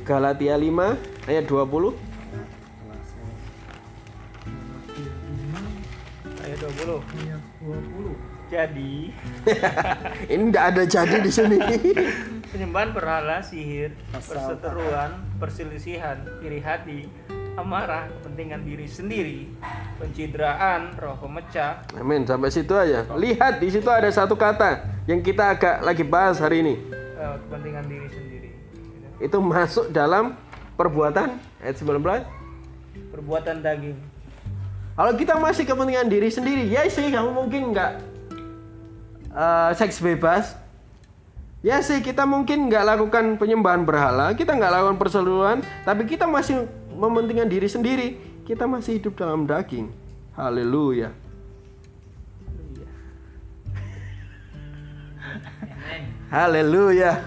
Galatia 0.09 0.57
5 0.57 1.29
ayat 1.29 1.45
20. 1.45 2.08
Ayat 6.79 7.43
20. 7.59 8.15
Jadi, 8.49 9.11
ini 10.33 10.43
tidak 10.49 10.65
ada 10.73 10.83
jadi 10.87 11.17
di 11.19 11.31
sini. 11.31 11.59
penyembahan 12.55 12.95
berhala, 12.95 13.43
sihir, 13.43 13.93
perseteruan, 14.09 15.21
perselisihan, 15.37 16.17
iri 16.41 16.63
hati, 16.63 17.11
amarah, 17.59 18.09
kepentingan 18.09 18.63
diri 18.63 18.87
sendiri, 18.87 19.51
pencitraan, 19.99 20.95
roh 20.97 21.19
pemecah, 21.19 21.83
Amin. 21.99 22.23
Sampai 22.25 22.49
situ 22.49 22.73
aja. 22.73 23.05
Lihat 23.11 23.59
di 23.61 23.69
situ 23.69 23.85
ada 23.91 24.07
satu 24.09 24.39
kata 24.39 25.03
yang 25.05 25.19
kita 25.19 25.53
agak 25.59 25.83
lagi 25.83 26.01
bahas 26.07 26.39
hari 26.39 26.63
ini. 26.63 26.73
eh, 27.19 27.35
kepentingan 27.45 27.85
diri 27.85 28.07
sendiri. 28.07 28.49
Itu 29.19 29.43
masuk 29.43 29.91
dalam 29.91 30.39
perbuatan 30.79 31.37
ayat 31.59 31.75
19. 31.75 32.23
Perbuatan 33.11 33.61
daging. 33.61 34.08
Kalau 34.99 35.15
kita 35.15 35.39
masih 35.39 35.63
kepentingan 35.63 36.11
diri 36.11 36.27
sendiri, 36.27 36.67
ya 36.67 36.83
sih 36.91 37.07
kamu 37.07 37.31
mungkin 37.31 37.71
nggak 37.71 38.03
eh, 39.31 39.71
seks 39.79 40.03
bebas. 40.03 40.59
Ya 41.63 41.79
sih 41.79 42.03
kita 42.03 42.27
mungkin 42.27 42.67
nggak 42.67 42.83
lakukan 42.83 43.39
penyembahan 43.39 43.87
berhala, 43.87 44.35
kita 44.35 44.59
nggak 44.59 44.67
lakukan 44.67 44.99
perseluruhan, 44.99 45.63
tapi 45.87 46.03
kita 46.03 46.27
masih 46.27 46.67
mementingkan 46.91 47.47
diri 47.47 47.71
sendiri. 47.71 48.19
Kita 48.43 48.67
masih 48.67 48.99
hidup 48.99 49.15
dalam 49.15 49.47
daging. 49.47 49.87
Haleluya. 50.35 51.15
Haleluya. 56.27 57.23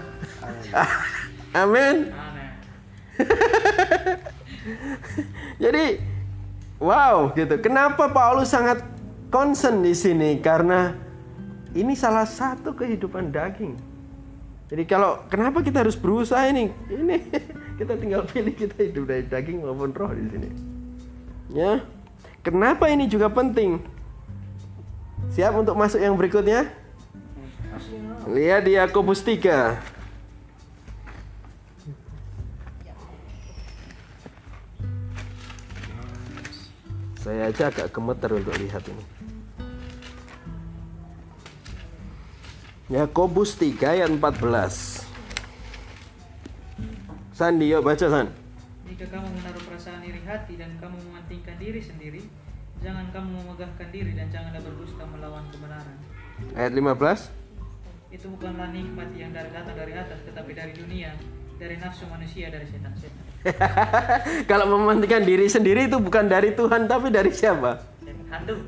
Amin. 1.57 2.13
Amen. 2.13 2.53
Jadi 5.63 6.12
wow 6.83 7.31
gitu. 7.31 7.55
Kenapa 7.63 8.11
Paulus 8.11 8.51
sangat 8.51 8.83
concern 9.31 9.79
di 9.79 9.95
sini? 9.95 10.43
Karena 10.43 10.91
ini 11.71 11.95
salah 11.95 12.27
satu 12.27 12.75
kehidupan 12.75 13.31
daging. 13.31 13.79
Jadi 14.67 14.83
kalau 14.83 15.23
kenapa 15.31 15.63
kita 15.63 15.87
harus 15.87 15.95
berusaha 15.95 16.43
ini? 16.51 16.67
Ini 16.91 17.15
kita 17.79 17.95
tinggal 17.95 18.27
pilih 18.27 18.51
kita 18.51 18.75
hidup 18.83 19.07
dari 19.07 19.23
daging 19.23 19.63
maupun 19.63 19.95
roh 19.95 20.11
di 20.11 20.27
sini. 20.27 20.49
Ya. 21.55 21.79
Kenapa 22.43 22.91
ini 22.91 23.07
juga 23.07 23.31
penting? 23.31 23.79
Siap 25.31 25.55
untuk 25.55 25.79
masuk 25.79 26.03
yang 26.03 26.19
berikutnya? 26.19 26.67
Lihat 28.27 28.67
di 28.67 28.75
Yakobus 28.75 29.23
3. 29.23 30.02
Saya 37.23 37.47
aja 37.47 37.71
agak 37.71 37.87
gemeter 37.95 38.35
untuk 38.35 38.51
lihat 38.59 38.83
ini. 38.83 39.05
Yakobus 42.91 43.55
3 43.55 43.79
ayat 43.95 44.11
14. 44.11 45.07
Sandi, 47.31 47.71
yuk 47.71 47.79
baca 47.79 48.05
San. 48.11 48.27
Jika 48.83 49.07
kamu 49.07 49.39
menaruh 49.39 49.63
perasaan 49.63 50.03
iri 50.03 50.19
hati 50.27 50.59
dan 50.59 50.75
kamu 50.83 50.99
mementingkan 50.99 51.55
diri 51.63 51.79
sendiri, 51.79 52.27
jangan 52.83 53.07
kamu 53.15 53.39
memegahkan 53.39 53.87
diri 53.95 54.19
dan 54.19 54.27
janganlah 54.27 54.59
berdusta 54.59 55.07
melawan 55.07 55.47
kebenaran. 55.47 55.95
Ayat 56.59 56.75
15. 56.75 57.31
Itu 58.11 58.35
bukanlah 58.35 58.67
nikmat 58.75 59.15
yang 59.15 59.31
dari 59.31 59.47
datang 59.55 59.79
dari 59.79 59.95
atas, 59.95 60.19
tetapi 60.27 60.51
dari 60.51 60.75
dunia, 60.75 61.15
dari 61.63 61.79
nafsu 61.79 62.03
manusia, 62.11 62.51
dari 62.51 62.67
setan-setan. 62.67 63.23
Kalau 64.51 64.67
mementingkan 64.67 65.23
diri 65.23 65.47
sendiri 65.47 65.87
itu 65.87 65.95
bukan 65.95 66.27
dari 66.27 66.51
Tuhan 66.51 66.91
tapi 66.91 67.07
dari 67.07 67.31
siapa? 67.31 67.79
Hantu. 68.27 68.59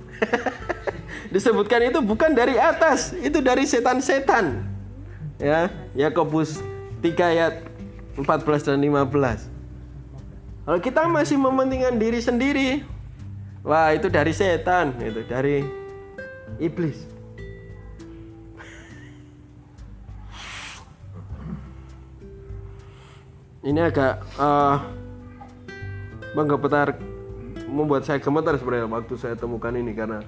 Disebutkan 1.33 1.91
itu 1.91 1.99
bukan 1.99 2.31
dari 2.31 2.55
atas, 2.55 3.11
itu 3.19 3.43
dari 3.43 3.67
setan-setan. 3.67 4.63
Ya, 5.35 5.67
Yakobus 5.91 6.63
3 7.03 7.11
ayat 7.35 7.53
14 8.15 8.63
dan 8.63 8.79
15. 8.79 9.51
Kalau 10.63 10.79
kita 10.79 11.01
masih 11.11 11.35
mementingkan 11.35 11.99
diri 11.99 12.23
sendiri, 12.23 12.69
wah 13.59 13.91
itu 13.91 14.07
dari 14.07 14.31
setan, 14.31 14.95
itu 15.03 15.19
dari 15.27 15.67
iblis. 16.63 17.14
Ini 23.65 23.81
agak 23.81 24.13
eh 24.37 24.77
menggemetar 26.37 26.93
membuat 27.65 28.05
saya 28.05 28.21
gemetar 28.21 28.59
sebenarnya 28.61 28.91
waktu 28.91 29.13
saya 29.17 29.33
temukan 29.33 29.73
ini 29.73 29.95
karena 29.95 30.21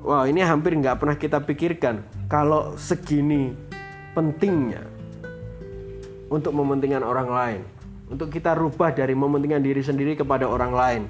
wah 0.00 0.24
ini 0.24 0.40
hampir 0.40 0.72
nggak 0.78 0.96
pernah 0.96 1.18
kita 1.18 1.44
pikirkan 1.44 2.06
kalau 2.30 2.72
segini 2.80 3.52
pentingnya 4.16 4.80
untuk 6.32 6.56
mementingkan 6.56 7.04
orang 7.04 7.28
lain. 7.28 7.62
Untuk 8.08 8.32
kita 8.32 8.56
rubah 8.56 8.96
dari 8.96 9.12
mementingkan 9.12 9.60
diri 9.60 9.84
sendiri 9.84 10.16
kepada 10.16 10.48
orang 10.48 10.72
lain. 10.72 11.02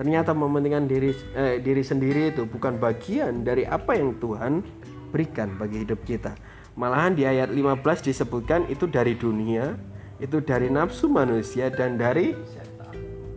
Ternyata 0.00 0.32
mementingkan 0.32 0.88
diri 0.88 1.12
eh, 1.36 1.60
diri 1.60 1.84
sendiri 1.84 2.32
itu 2.32 2.48
bukan 2.48 2.80
bagian 2.80 3.44
dari 3.44 3.68
apa 3.68 3.92
yang 3.92 4.16
Tuhan 4.16 4.64
berikan 5.12 5.60
bagi 5.60 5.84
hidup 5.84 6.00
kita. 6.08 6.32
Malahan 6.80 7.12
di 7.12 7.28
ayat 7.28 7.52
15 7.52 7.84
disebutkan 8.08 8.64
itu 8.72 8.88
dari 8.88 9.12
dunia 9.12 9.76
itu 10.20 10.36
dari 10.44 10.68
nafsu 10.68 11.08
manusia 11.08 11.72
dan 11.72 11.96
dari 11.96 12.36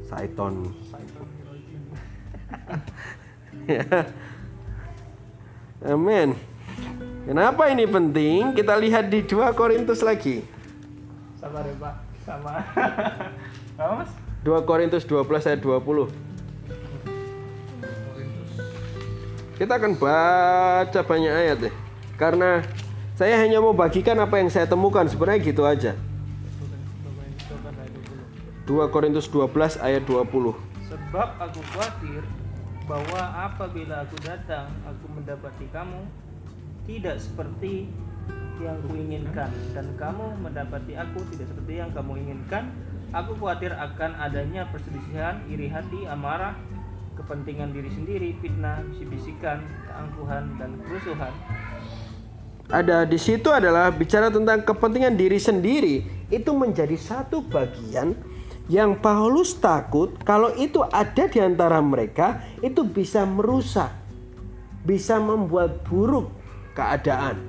Saiton. 0.04 0.76
Ya. 3.64 3.88
Amin. 5.96 6.36
Kenapa 7.24 7.72
ini 7.72 7.88
penting? 7.88 8.52
Kita 8.52 8.76
lihat 8.76 9.08
di 9.08 9.24
2 9.24 9.56
Korintus 9.56 10.04
lagi. 10.04 10.44
Sabar 11.40 11.64
ya 11.64 11.76
Pak. 11.80 11.96
Sama. 12.28 12.52
Apa 13.80 13.94
Mas? 14.04 14.12
2 14.44 14.68
Korintus 14.68 15.08
12 15.08 15.48
ayat 15.48 15.64
20. 15.64 16.12
Kita 19.56 19.80
akan 19.80 19.96
baca 19.96 21.00
banyak 21.00 21.32
ayat 21.32 21.58
deh. 21.68 21.74
Karena 22.20 22.60
saya 23.16 23.40
hanya 23.40 23.64
mau 23.64 23.72
bagikan 23.72 24.20
apa 24.20 24.44
yang 24.44 24.52
saya 24.52 24.68
temukan. 24.68 25.08
Sebenarnya 25.08 25.40
gitu 25.40 25.64
aja. 25.64 25.96
2 28.74 28.90
Korintus 28.90 29.30
12 29.30 29.78
ayat 29.86 30.02
20. 30.10 30.58
Sebab 30.90 31.30
aku 31.38 31.62
khawatir 31.70 32.26
bahwa 32.90 33.22
apabila 33.46 34.02
aku 34.02 34.18
datang, 34.26 34.66
aku 34.82 35.06
mendapati 35.14 35.70
kamu 35.70 36.02
tidak 36.90 37.22
seperti 37.22 37.86
yang 38.58 38.82
kuinginkan 38.90 39.54
dan 39.78 39.86
kamu 39.94 40.26
mendapati 40.42 40.98
aku 40.98 41.22
tidak 41.30 41.54
seperti 41.54 41.86
yang 41.86 41.94
kamu 41.94 42.18
inginkan. 42.26 42.74
Aku 43.14 43.38
khawatir 43.38 43.78
akan 43.78 44.18
adanya 44.18 44.66
perselisihan, 44.74 45.46
iri 45.54 45.70
hati, 45.70 46.10
amarah, 46.10 46.58
kepentingan 47.14 47.78
diri 47.78 47.94
sendiri, 47.94 48.34
fitnah, 48.42 48.82
bisi-bisikan, 48.90 49.62
keangkuhan 49.86 50.50
dan 50.58 50.82
kerusuhan. 50.82 51.30
Ada 52.74 53.06
di 53.06 53.22
situ 53.22 53.54
adalah 53.54 53.94
bicara 53.94 54.34
tentang 54.34 54.66
kepentingan 54.66 55.14
diri 55.14 55.38
sendiri 55.38 56.10
itu 56.34 56.52
menjadi 56.58 56.98
satu 56.98 57.46
bagian 57.46 58.18
yang 58.72 58.96
Paulus 58.96 59.60
takut 59.60 60.16
kalau 60.24 60.56
itu 60.56 60.80
ada 60.88 61.28
di 61.28 61.40
antara 61.44 61.84
mereka 61.84 62.40
itu 62.64 62.88
bisa 62.88 63.28
merusak, 63.28 63.92
bisa 64.88 65.20
membuat 65.20 65.84
buruk 65.84 66.32
keadaan. 66.72 67.44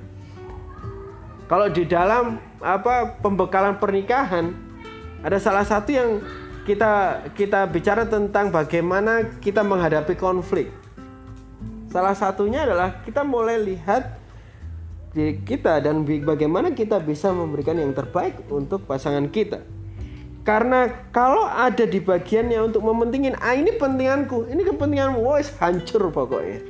Kalau 1.45 1.71
di 1.71 1.87
dalam 1.87 2.41
apa 2.59 3.15
pembekalan 3.21 3.79
pernikahan 3.79 4.51
ada 5.23 5.37
salah 5.39 5.63
satu 5.63 5.93
yang 5.93 6.09
kita 6.65 7.23
kita 7.37 7.69
bicara 7.69 8.03
tentang 8.09 8.49
bagaimana 8.49 9.39
kita 9.39 9.61
menghadapi 9.61 10.17
konflik. 10.17 10.73
Salah 11.93 12.17
satunya 12.17 12.67
adalah 12.67 12.99
kita 13.07 13.23
mulai 13.23 13.55
lihat 13.61 14.19
diri 15.15 15.39
kita 15.47 15.79
dan 15.79 16.03
bagaimana 16.03 16.75
kita 16.75 16.99
bisa 16.99 17.31
memberikan 17.31 17.79
yang 17.79 17.95
terbaik 17.95 18.35
untuk 18.51 18.83
pasangan 18.83 19.31
kita. 19.31 19.74
Karena 20.45 21.09
kalau 21.09 21.49
ada 21.49 21.89
di 21.89 21.97
bagiannya 21.97 22.69
untuk 22.69 22.85
mementingin, 22.85 23.33
ah 23.41 23.57
ini 23.57 23.73
pentinganku, 23.81 24.45
ini 24.45 24.61
kepentinganmu, 24.61 25.17
wes 25.25 25.49
hancur 25.57 26.13
pokoknya. 26.13 26.61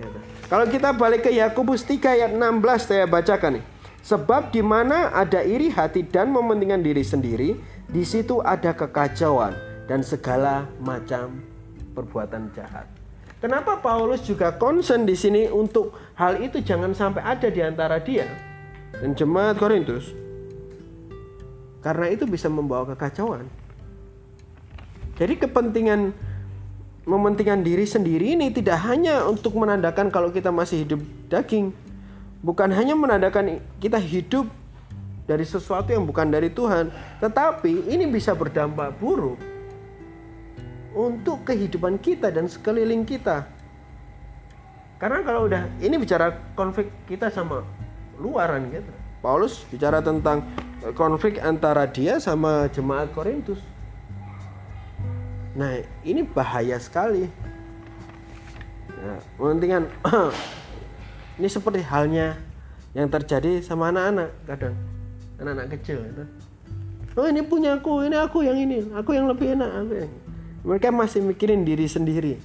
Gitu. 0.00 0.18
Kalau 0.48 0.64
kita 0.64 0.96
balik 0.96 1.28
ke 1.28 1.30
Yakobus 1.36 1.84
3 1.84 2.00
ayat 2.00 2.30
16 2.32 2.40
saya 2.80 3.04
bacakan 3.04 3.60
nih. 3.60 3.64
Sebab 4.04 4.52
di 4.52 4.64
mana 4.64 5.12
ada 5.12 5.44
iri 5.44 5.68
hati 5.68 6.00
dan 6.00 6.32
mementingkan 6.32 6.80
diri 6.80 7.04
sendiri, 7.04 7.60
di 7.92 8.04
situ 8.08 8.40
ada 8.40 8.72
kekacauan 8.72 9.52
dan 9.84 10.00
segala 10.00 10.64
macam 10.80 11.44
perbuatan 11.92 12.56
jahat. 12.56 12.88
Kenapa 13.44 13.76
Paulus 13.84 14.24
juga 14.24 14.56
concern 14.56 15.04
di 15.04 15.12
sini 15.12 15.52
untuk 15.52 15.92
hal 16.16 16.40
itu 16.40 16.64
jangan 16.64 16.96
sampai 16.96 17.20
ada 17.20 17.52
di 17.52 17.60
antara 17.60 18.00
dia 18.00 18.24
dan 18.96 19.12
jemaat 19.12 19.60
Korintus? 19.60 20.23
Karena 21.84 22.08
itu 22.08 22.24
bisa 22.24 22.48
membawa 22.48 22.88
kekacauan. 22.96 23.44
Jadi 25.20 25.36
kepentingan 25.36 26.16
mementingkan 27.04 27.60
diri 27.60 27.84
sendiri 27.84 28.32
ini 28.32 28.48
tidak 28.48 28.80
hanya 28.88 29.28
untuk 29.28 29.52
menandakan 29.60 30.08
kalau 30.08 30.32
kita 30.32 30.48
masih 30.48 30.88
hidup 30.88 31.04
daging, 31.28 31.76
bukan 32.40 32.72
hanya 32.72 32.96
menandakan 32.96 33.60
kita 33.78 34.00
hidup 34.00 34.48
dari 35.28 35.44
sesuatu 35.44 35.92
yang 35.92 36.08
bukan 36.08 36.32
dari 36.32 36.48
Tuhan, 36.48 36.88
tetapi 37.20 37.92
ini 37.92 38.08
bisa 38.08 38.32
berdampak 38.32 38.96
buruk 38.96 39.36
untuk 40.96 41.44
kehidupan 41.44 42.00
kita 42.00 42.32
dan 42.32 42.48
sekeliling 42.48 43.04
kita. 43.04 43.44
Karena 44.96 45.20
kalau 45.20 45.44
udah 45.44 45.68
ini 45.84 46.00
bicara 46.00 46.32
konflik 46.56 46.88
kita 47.04 47.28
sama 47.28 47.60
luaran 48.16 48.72
gitu. 48.72 49.03
Paulus 49.24 49.64
bicara 49.72 50.04
tentang 50.04 50.44
konflik 50.92 51.40
antara 51.40 51.88
dia 51.88 52.20
sama 52.20 52.68
jemaat 52.68 53.08
Korintus. 53.16 53.56
Nah, 55.56 55.80
ini 56.04 56.20
bahaya 56.28 56.76
sekali. 56.76 57.24
Mementingkan 59.40 59.88
ini 61.40 61.48
seperti 61.48 61.80
halnya 61.80 62.36
yang 62.92 63.08
terjadi 63.08 63.64
sama 63.64 63.88
anak-anak 63.88 64.28
kadang 64.44 64.76
anak-anak 65.40 65.66
kecil 65.80 66.04
itu. 66.04 66.24
Oh 67.16 67.24
ini 67.24 67.40
punya 67.40 67.80
aku, 67.80 68.04
ini 68.04 68.16
aku 68.20 68.44
yang 68.44 68.58
ini, 68.60 68.92
aku 68.92 69.16
yang 69.16 69.24
lebih 69.30 69.56
enak. 69.56 69.70
Aku 69.72 69.92
yang... 70.04 70.12
Mereka 70.64 70.88
masih 70.92 71.24
mikirin 71.24 71.64
diri 71.64 71.88
sendiri. 71.88 72.40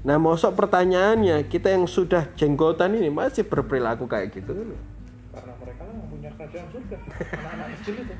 Nah, 0.00 0.16
mosok 0.16 0.56
pertanyaannya 0.56 1.44
kita 1.48 1.72
yang 1.72 1.84
sudah 1.84 2.28
jenggotan 2.34 2.96
ini 2.96 3.12
masih 3.12 3.44
berperilaku 3.44 4.08
kayak 4.08 4.32
gitu 4.32 4.56
yang 4.56 4.72
punya 6.08 6.30
kerajaan 6.38 6.68
surga. 6.72 6.96
Anak-anak 7.36 7.66
kecil 7.80 7.94
itu. 8.00 8.14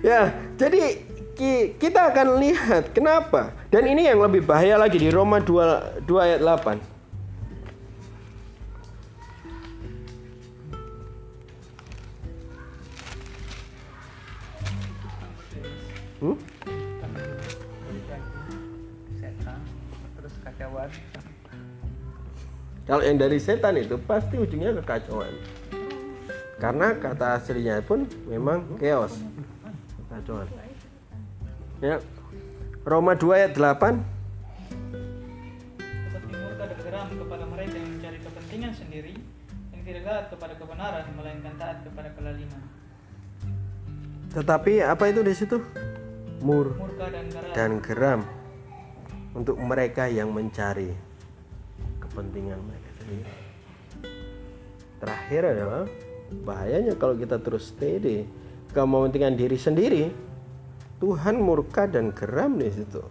Ya, 0.00 0.32
jadi 0.56 1.04
ki- 1.36 1.76
kita 1.76 2.10
akan 2.14 2.40
lihat 2.40 2.96
kenapa. 2.96 3.52
Dan 3.68 3.84
ini 3.90 4.08
yang 4.08 4.22
lebih 4.24 4.46
bahaya 4.46 4.80
lagi 4.80 4.96
di 4.96 5.12
Roma 5.12 5.42
2, 5.42 6.06
2 6.08 6.26
ayat 6.26 6.40
8. 6.40 6.95
Kalau 22.86 23.02
yang 23.02 23.18
dari 23.18 23.42
setan 23.42 23.74
itu 23.74 23.98
pasti 23.98 24.38
ujungnya 24.38 24.70
kekacauan. 24.78 25.34
Karena 26.62 26.94
kata 26.94 27.34
aslinya 27.34 27.82
pun 27.82 28.06
memang 28.30 28.62
chaos. 28.78 29.18
Kekacauan. 30.06 30.46
Ya. 31.82 31.98
Roma 32.86 33.18
2 33.18 33.26
ayat 33.34 33.52
8 33.58 33.98
Tetapi 35.82 36.32
murka 36.38 36.64
dan 36.70 36.78
geram 36.86 37.08
kepada 37.10 37.44
mereka 37.50 37.74
yang 37.74 37.90
mencari 37.98 38.18
kepentingan 38.22 38.72
sendiri, 38.78 39.14
yang 39.74 39.82
tidak 39.82 40.02
taat 40.06 40.26
kepada 40.30 40.54
kebenaran, 40.54 41.04
melainkan 41.18 41.54
taat 41.58 41.82
kepada 41.82 42.08
kelaliman. 42.14 42.62
Tetapi 44.30 44.72
apa 44.86 45.04
itu 45.10 45.20
di 45.26 45.34
situ? 45.34 45.58
Mur 46.38 46.78
Murka 46.78 47.10
dan 47.10 47.26
geram. 47.26 47.50
dan 47.58 47.70
geram 47.82 48.20
untuk 49.34 49.58
mereka 49.58 50.06
yang 50.06 50.30
mencari 50.30 51.05
kepentingan 52.16 52.56
mereka 52.64 52.90
sendiri. 52.96 53.28
Terakhir 54.96 55.42
adalah 55.52 55.84
bahayanya 56.48 56.96
kalau 56.96 57.12
kita 57.12 57.36
terus 57.36 57.68
stay 57.76 58.00
di 58.00 58.24
kepentingan 58.72 59.36
diri 59.36 59.60
sendiri. 59.60 60.08
Tuhan 60.96 61.36
murka 61.36 61.84
dan 61.84 62.16
geram 62.16 62.56
di 62.56 62.72
situ. 62.72 63.04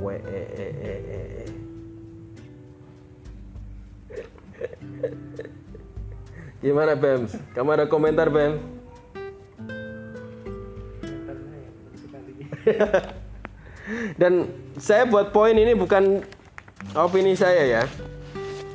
We 0.00 0.16
e 0.24 0.40
e 0.56 0.66
e 0.72 0.94
e 1.04 1.20
e. 1.20 1.44
Gimana 6.64 6.96
Bems? 6.96 7.36
Kamu 7.52 7.76
ada 7.76 7.84
komentar 7.92 8.32
Bems? 8.32 8.56
Sekali 11.92 12.48
Dan 14.20 14.48
saya 14.80 15.04
buat 15.04 15.28
poin 15.36 15.52
ini 15.52 15.76
bukan 15.76 16.24
opini 16.94 17.34
saya 17.38 17.62
ya. 17.80 17.82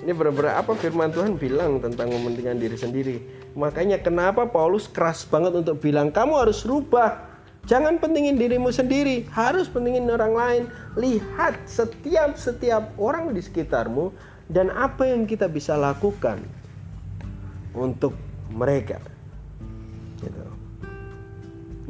Ini 0.08 0.16
benar-benar 0.16 0.64
apa 0.64 0.72
firman 0.80 1.12
Tuhan 1.12 1.36
bilang 1.36 1.84
tentang 1.84 2.08
kepentingan 2.08 2.58
diri 2.58 2.78
sendiri. 2.80 3.18
Makanya 3.60 4.00
kenapa 4.00 4.48
Paulus 4.48 4.88
keras 4.88 5.28
banget 5.28 5.52
untuk 5.60 5.84
bilang 5.84 6.16
kamu 6.16 6.48
harus 6.48 6.64
rubah. 6.64 7.28
Jangan 7.68 8.00
pentingin 8.00 8.40
dirimu 8.40 8.72
sendiri, 8.72 9.28
harus 9.36 9.68
pentingin 9.68 10.08
orang 10.08 10.32
lain. 10.32 10.64
Lihat 10.96 11.68
setiap 11.68 12.40
setiap 12.40 12.96
orang 12.96 13.36
di 13.36 13.44
sekitarmu 13.44 14.16
dan 14.48 14.72
apa 14.72 15.12
yang 15.12 15.28
kita 15.28 15.52
bisa 15.52 15.76
lakukan 15.76 16.40
untuk 17.76 18.16
mereka. 18.48 19.04
Gitu. 20.24 20.44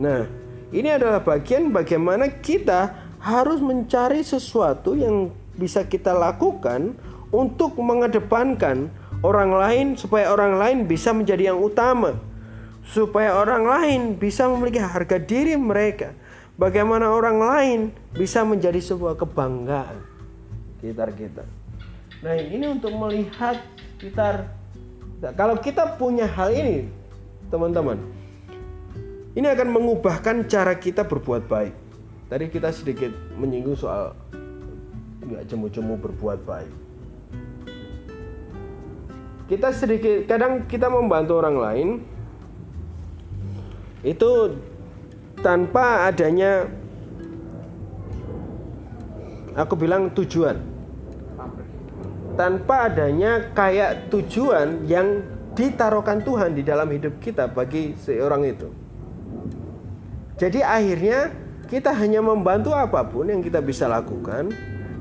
Nah, 0.02 0.26
ini 0.74 0.90
adalah 0.90 1.22
bagian 1.22 1.70
bagaimana 1.70 2.42
kita 2.42 2.98
harus 3.22 3.62
mencari 3.62 4.26
sesuatu 4.26 4.98
yang 4.98 5.30
bisa 5.60 5.84
kita 5.84 6.14
lakukan 6.14 6.96
untuk 7.34 7.76
mengedepankan 7.82 8.88
orang 9.26 9.52
lain 9.52 9.88
supaya 9.98 10.32
orang 10.32 10.56
lain 10.56 10.78
bisa 10.86 11.12
menjadi 11.12 11.54
yang 11.54 11.60
utama. 11.60 12.16
Supaya 12.88 13.36
orang 13.36 13.68
lain 13.68 14.02
bisa 14.16 14.48
memiliki 14.48 14.80
harga 14.80 15.20
diri 15.20 15.60
mereka. 15.60 16.16
Bagaimana 16.56 17.12
orang 17.12 17.38
lain 17.38 17.80
bisa 18.16 18.48
menjadi 18.48 18.80
sebuah 18.80 19.20
kebanggaan 19.20 20.00
sekitar 20.80 21.12
kita. 21.14 21.44
Nah, 22.24 22.34
ini 22.34 22.66
untuk 22.66 22.96
melihat 22.96 23.60
sekitar 23.98 24.58
Nah, 25.18 25.34
kalau 25.34 25.58
kita 25.58 25.98
punya 25.98 26.30
hal 26.30 26.54
ini, 26.54 26.86
teman-teman, 27.50 27.98
ini 29.34 29.48
akan 29.50 29.70
mengubahkan 29.74 30.46
cara 30.46 30.78
kita 30.78 31.10
berbuat 31.10 31.50
baik. 31.50 31.74
Tadi 32.30 32.46
kita 32.54 32.70
sedikit 32.70 33.10
menyinggung 33.34 33.74
soal 33.74 34.14
nggak 35.28 35.44
jemu-jemu 35.52 35.94
berbuat 36.00 36.40
baik. 36.48 36.74
Kita 39.48 39.72
sedikit, 39.72 40.28
kadang 40.28 40.68
kita 40.68 40.92
membantu 40.92 41.40
orang 41.40 41.58
lain 41.60 41.88
itu 44.04 44.32
tanpa 45.40 46.08
adanya, 46.12 46.68
aku 49.56 49.74
bilang 49.80 50.12
tujuan 50.12 50.78
tanpa 52.38 52.94
adanya 52.94 53.50
kayak 53.52 54.14
tujuan 54.14 54.86
yang 54.86 55.26
ditaruhkan 55.58 56.22
Tuhan 56.22 56.54
di 56.54 56.62
dalam 56.62 56.86
hidup 56.94 57.18
kita 57.18 57.50
bagi 57.50 57.98
seorang 57.98 58.46
itu. 58.46 58.70
Jadi 60.38 60.62
akhirnya 60.62 61.34
kita 61.66 61.90
hanya 61.98 62.22
membantu 62.22 62.78
apa 62.78 63.02
pun 63.02 63.26
yang 63.26 63.42
kita 63.42 63.58
bisa 63.58 63.90
lakukan, 63.90 64.54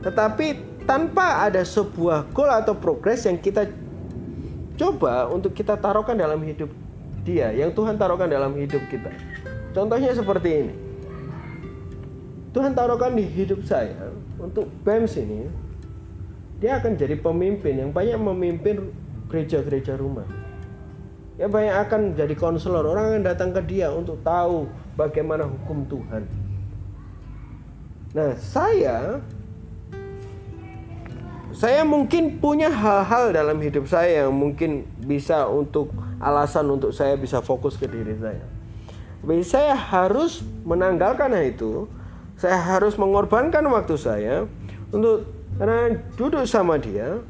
tetapi 0.07 0.63
tanpa 0.87 1.51
ada 1.51 1.67
sebuah 1.67 2.31
goal 2.31 2.47
atau 2.47 2.79
progres 2.79 3.27
yang 3.27 3.43
kita 3.43 3.67
coba 4.79 5.27
untuk 5.27 5.51
kita 5.51 5.75
taruhkan 5.75 6.15
dalam 6.15 6.39
hidup 6.47 6.71
dia, 7.27 7.51
yang 7.51 7.75
Tuhan 7.75 7.99
taruhkan 7.99 8.31
dalam 8.31 8.55
hidup 8.55 8.87
kita. 8.87 9.11
Contohnya 9.75 10.15
seperti 10.15 10.51
ini. 10.63 10.75
Tuhan 12.55 12.73
taruhkan 12.73 13.19
di 13.19 13.27
hidup 13.27 13.67
saya 13.67 14.15
untuk 14.39 14.71
BEMS 14.87 15.19
ini 15.21 15.51
dia 16.57 16.81
akan 16.81 16.97
jadi 16.97 17.19
pemimpin 17.21 17.83
yang 17.83 17.91
banyak 17.93 18.17
memimpin 18.17 18.95
gereja-gereja 19.29 19.99
rumah. 19.99 20.25
Ya 21.37 21.53
banyak 21.53 21.77
akan 21.85 22.01
jadi 22.17 22.33
konselor, 22.33 22.89
orang 22.89 23.13
akan 23.13 23.23
datang 23.29 23.51
ke 23.53 23.61
dia 23.69 23.93
untuk 23.93 24.23
tahu 24.25 24.65
bagaimana 24.97 25.45
hukum 25.45 25.85
Tuhan. 25.85 26.25
Nah, 28.17 28.33
saya 28.41 29.21
saya 31.57 31.89
mungkin 31.89 32.37
punya 32.37 32.69
hal-hal 32.69 33.33
dalam 33.33 33.57
hidup 33.65 33.89
saya 33.89 34.29
yang 34.29 34.37
mungkin 34.37 34.85
bisa 35.09 35.49
untuk 35.49 35.89
alasan 36.21 36.69
untuk 36.69 36.93
saya 36.93 37.17
bisa 37.17 37.41
fokus 37.41 37.81
ke 37.81 37.89
diri 37.89 38.13
saya. 38.21 38.45
Tapi 39.25 39.41
saya 39.41 39.73
harus 39.73 40.45
menanggalkan 40.69 41.33
hal 41.33 41.49
itu. 41.49 41.89
Saya 42.37 42.61
harus 42.61 43.01
mengorbankan 43.01 43.65
waktu 43.73 43.97
saya 43.97 44.45
untuk 44.93 45.25
karena 45.57 45.97
duduk 46.21 46.45
sama 46.45 46.77
dia 46.77 47.25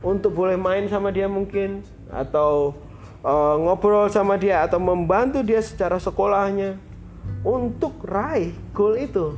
untuk 0.00 0.32
boleh 0.32 0.56
main 0.56 0.88
sama 0.88 1.12
dia 1.12 1.28
mungkin 1.28 1.84
atau 2.08 2.72
uh, 3.20 3.60
ngobrol 3.60 4.08
sama 4.08 4.40
dia 4.40 4.64
atau 4.64 4.80
membantu 4.80 5.44
dia 5.44 5.60
secara 5.60 6.00
sekolahnya 6.00 6.80
untuk 7.44 8.00
raih 8.08 8.56
goal 8.72 8.96
itu. 8.96 9.36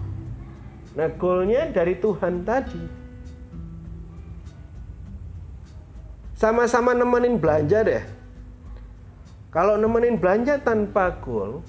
Nah, 0.95 1.11
goalnya 1.19 1.67
dari 1.75 1.99
Tuhan 1.99 2.47
tadi. 2.47 3.00
Sama-sama 6.41 6.97
nemenin 6.97 7.37
belanja 7.37 7.85
deh. 7.85 8.01
Kalau 9.53 9.77
nemenin 9.77 10.17
belanja 10.17 10.57
tanpa 10.57 11.21
goal, 11.21 11.61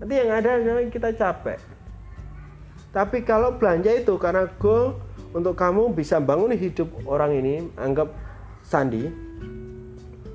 nanti 0.00 0.16
yang 0.16 0.32
ada 0.32 0.56
adalah 0.56 0.88
kita 0.88 1.12
capek. 1.12 1.60
Tapi 2.88 3.20
kalau 3.20 3.52
belanja 3.60 3.92
itu 3.92 4.16
karena 4.16 4.48
goal 4.56 4.96
untuk 5.36 5.60
kamu 5.60 5.92
bisa 5.92 6.16
bangun 6.24 6.56
hidup 6.56 6.88
orang 7.04 7.36
ini, 7.36 7.68
anggap 7.76 8.08
Sandi. 8.64 9.12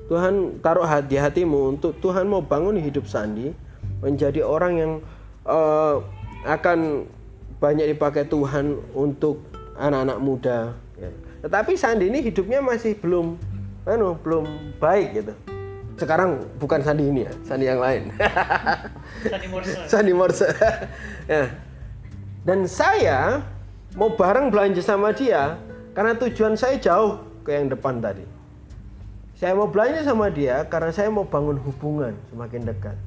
Tuhan 0.06 0.62
taruh 0.62 0.86
hati 0.86 1.17
hatimu 1.17 1.74
untuk 1.74 1.98
Tuhan 1.98 2.30
mau 2.30 2.46
bangun 2.46 2.78
hidup 2.78 3.10
Sandi 3.10 3.58
menjadi 4.06 4.46
orang 4.46 4.74
yang 4.78 4.91
uh, 5.50 6.06
akan 6.46 7.10
banyak 7.58 7.89
dipakai 7.89 8.30
Tuhan 8.30 8.78
untuk 8.93 9.41
anak-anak 9.82 10.20
muda. 10.22 10.60
Tetapi 11.41 11.78
Sandi 11.78 12.10
ini 12.10 12.26
hidupnya 12.26 12.63
masih 12.63 12.97
belum, 12.97 13.38
anu, 13.86 14.17
belum 14.21 14.78
baik 14.82 15.08
gitu. 15.21 15.34
Sekarang 15.97 16.45
bukan 16.62 16.82
Sandi 16.86 17.10
ini 17.10 17.26
ya, 17.26 17.34
Sandi 17.45 17.65
yang 17.65 17.82
lain. 17.82 18.13
Sandi 19.34 19.47
Morse. 19.50 19.78
Sandi 19.89 20.13
Morse. 20.13 20.47
ya. 21.32 21.50
Dan 22.45 22.69
saya 22.69 23.41
mau 23.97 24.13
bareng 24.13 24.54
belanja 24.54 24.82
sama 24.86 25.10
dia 25.12 25.58
karena 25.97 26.13
tujuan 26.15 26.54
saya 26.54 26.78
jauh 26.78 27.21
ke 27.41 27.54
yang 27.54 27.73
depan 27.73 27.97
tadi. 27.97 28.21
Saya 29.38 29.54
mau 29.54 29.69
belanja 29.69 30.02
sama 30.02 30.34
dia 30.34 30.65
karena 30.65 30.89
saya 30.89 31.13
mau 31.13 31.26
bangun 31.26 31.62
hubungan 31.62 32.13
semakin 32.34 32.62
dekat. 32.65 32.97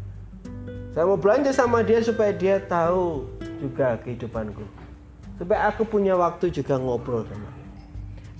Saya 0.90 1.06
mau 1.06 1.18
belanja 1.18 1.50
sama 1.54 1.86
dia 1.86 2.02
supaya 2.02 2.34
dia 2.34 2.58
tahu 2.58 3.26
juga 3.62 3.98
kehidupanku. 4.02 4.62
Supaya 5.38 5.70
aku 5.70 5.86
punya 5.86 6.18
waktu 6.18 6.50
juga 6.50 6.78
ngobrol 6.78 7.26
sama 7.26 7.46
dia. 7.54 7.59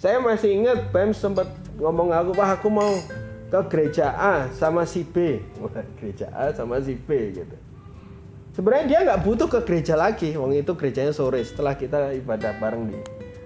Saya 0.00 0.16
masih 0.16 0.56
ingat 0.56 0.88
Bem 0.96 1.12
sempat 1.12 1.44
ngomong 1.76 2.08
aku, 2.08 2.32
Wah 2.32 2.56
aku 2.56 2.72
mau 2.72 2.88
ke 3.52 3.60
gereja 3.68 4.16
A 4.16 4.48
sama 4.56 4.88
si 4.88 5.04
B. 5.04 5.44
Gereja 6.00 6.32
A 6.32 6.56
sama 6.56 6.80
si 6.80 6.96
B 6.96 7.36
gitu. 7.36 7.56
Sebenarnya 8.56 8.86
dia 8.88 8.98
nggak 9.04 9.20
butuh 9.28 9.48
ke 9.52 9.60
gereja 9.68 10.00
lagi, 10.00 10.32
wong 10.40 10.56
itu 10.56 10.72
gerejanya 10.72 11.12
sore 11.12 11.44
setelah 11.44 11.76
kita 11.76 12.16
ibadah 12.16 12.56
bareng 12.56 12.88
di 12.88 12.98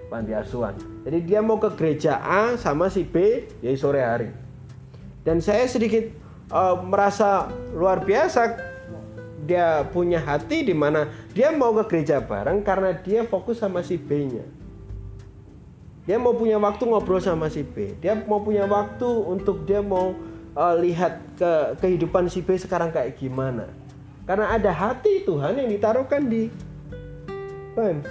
panti 0.07 0.31
asuhan. 0.31 0.79
Jadi 1.03 1.27
dia 1.27 1.43
mau 1.43 1.59
ke 1.59 1.75
gereja 1.75 2.23
A 2.23 2.55
sama 2.55 2.87
si 2.87 3.03
B 3.03 3.45
ya 3.59 3.75
sore 3.75 3.99
hari. 3.99 4.31
Dan 5.27 5.43
saya 5.43 5.67
sedikit 5.67 6.07
uh, 6.55 6.79
merasa 6.79 7.51
luar 7.75 7.99
biasa 8.07 8.55
dia 9.43 9.83
punya 9.91 10.23
hati 10.23 10.63
di 10.63 10.73
mana 10.73 11.11
dia 11.35 11.51
mau 11.51 11.75
ke 11.83 11.83
gereja 11.91 12.23
bareng 12.23 12.63
karena 12.63 12.95
dia 12.95 13.27
fokus 13.27 13.59
sama 13.59 13.83
si 13.83 13.99
B-nya. 13.99 14.64
Dia 16.05 16.21
mau 16.21 16.37
punya 16.37 16.61
waktu 16.61 16.85
ngobrol 16.85 17.17
sama 17.17 17.49
si 17.49 17.65
B. 17.65 17.97
Dia 17.97 18.13
mau 18.13 18.37
punya 18.37 18.69
waktu 18.69 19.09
untuk 19.25 19.65
dia 19.65 19.81
mau 19.81 20.13
uh, 20.53 20.75
lihat 20.77 21.17
ke 21.33 21.51
kehidupan 21.81 22.29
si 22.29 22.45
B 22.45 22.53
sekarang 22.61 22.93
kayak 22.93 23.17
gimana. 23.17 23.65
Karena 24.29 24.53
ada 24.53 24.69
hati 24.69 25.25
Tuhan 25.25 25.57
yang 25.57 25.69
ditaruhkan 25.69 26.29
di 26.29 26.49
Bam. 27.73 28.05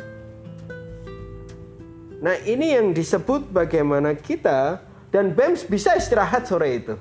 Nah 2.18 2.34
ini 2.42 2.74
yang 2.74 2.90
disebut 2.90 3.48
bagaimana 3.54 4.18
kita 4.18 4.82
dan 5.14 5.30
BEMS 5.30 5.70
bisa 5.70 5.94
istirahat 5.94 6.50
sore 6.50 6.82
itu. 6.82 6.94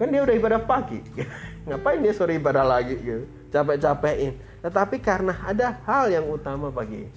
Kan 0.00 0.08
dia 0.08 0.24
udah 0.24 0.32
ibadah 0.32 0.60
pagi. 0.64 1.04
Ngapain 1.68 2.00
dia 2.00 2.16
sore 2.16 2.40
ibadah 2.40 2.64
lagi 2.64 2.96
gitu. 2.96 3.28
Capek-capekin. 3.52 4.32
Tetapi 4.64 4.96
karena 5.04 5.36
ada 5.44 5.76
hal 5.84 6.08
yang 6.08 6.24
utama 6.30 6.72
bagi 6.72 7.10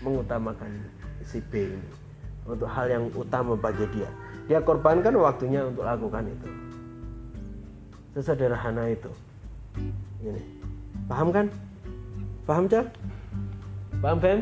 mengutamakan 0.00 0.97
si 1.24 1.40
B 1.40 1.74
ini. 1.74 1.90
Untuk 2.48 2.68
hal 2.70 2.88
yang 2.88 3.04
utama 3.12 3.54
bagi 3.54 3.84
dia. 3.92 4.08
Dia 4.48 4.64
korbankan 4.64 5.12
waktunya 5.20 5.68
untuk 5.68 5.84
lakukan 5.84 6.24
itu. 6.28 6.48
Sesederhana 8.16 8.88
itu. 8.88 9.10
Ini. 10.24 10.42
Paham 11.06 11.28
kan? 11.28 11.46
Paham, 12.48 12.64
Cak? 12.64 12.88
Paham, 14.00 14.18
Fem? 14.18 14.40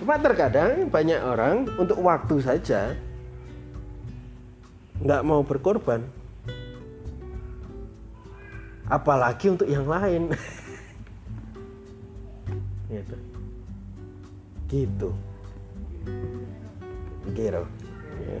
Cuma 0.00 0.16
terkadang 0.16 0.88
banyak 0.88 1.20
orang 1.20 1.68
untuk 1.76 2.00
waktu 2.00 2.40
saja 2.40 2.96
nggak 5.00 5.24
mau 5.24 5.40
berkorban 5.40 6.04
apalagi 8.84 9.48
untuk 9.48 9.64
yang 9.64 9.88
lain 9.88 10.28
gitu 12.92 13.16
gitu 14.70 15.12
gitu 17.30 17.62
ya. 18.22 18.40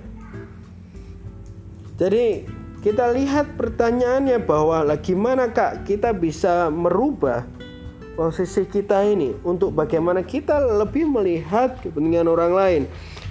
jadi 2.00 2.48
kita 2.80 3.12
lihat 3.12 3.60
pertanyaannya 3.60 4.40
bahwa 4.40 4.86
lah 4.86 4.96
gimana 4.96 5.52
kak 5.52 5.84
kita 5.84 6.16
bisa 6.16 6.72
merubah 6.72 7.44
posisi 8.16 8.64
kita 8.64 9.04
ini 9.04 9.36
untuk 9.44 9.76
bagaimana 9.76 10.24
kita 10.24 10.58
lebih 10.80 11.04
melihat 11.10 11.76
kepentingan 11.84 12.30
orang 12.30 12.52
lain 12.56 12.82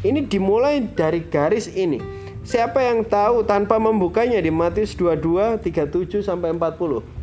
ini 0.06 0.24
dimulai 0.28 0.86
dari 0.94 1.26
garis 1.26 1.66
ini 1.72 2.20
Siapa 2.40 2.80
yang 2.82 3.04
tahu 3.04 3.44
tanpa 3.44 3.76
membukanya 3.78 4.40
di 4.40 4.48
Matius 4.48 4.96
22 4.96 5.60
37 5.60 6.24
sampai 6.24 6.56
40? 6.56 7.19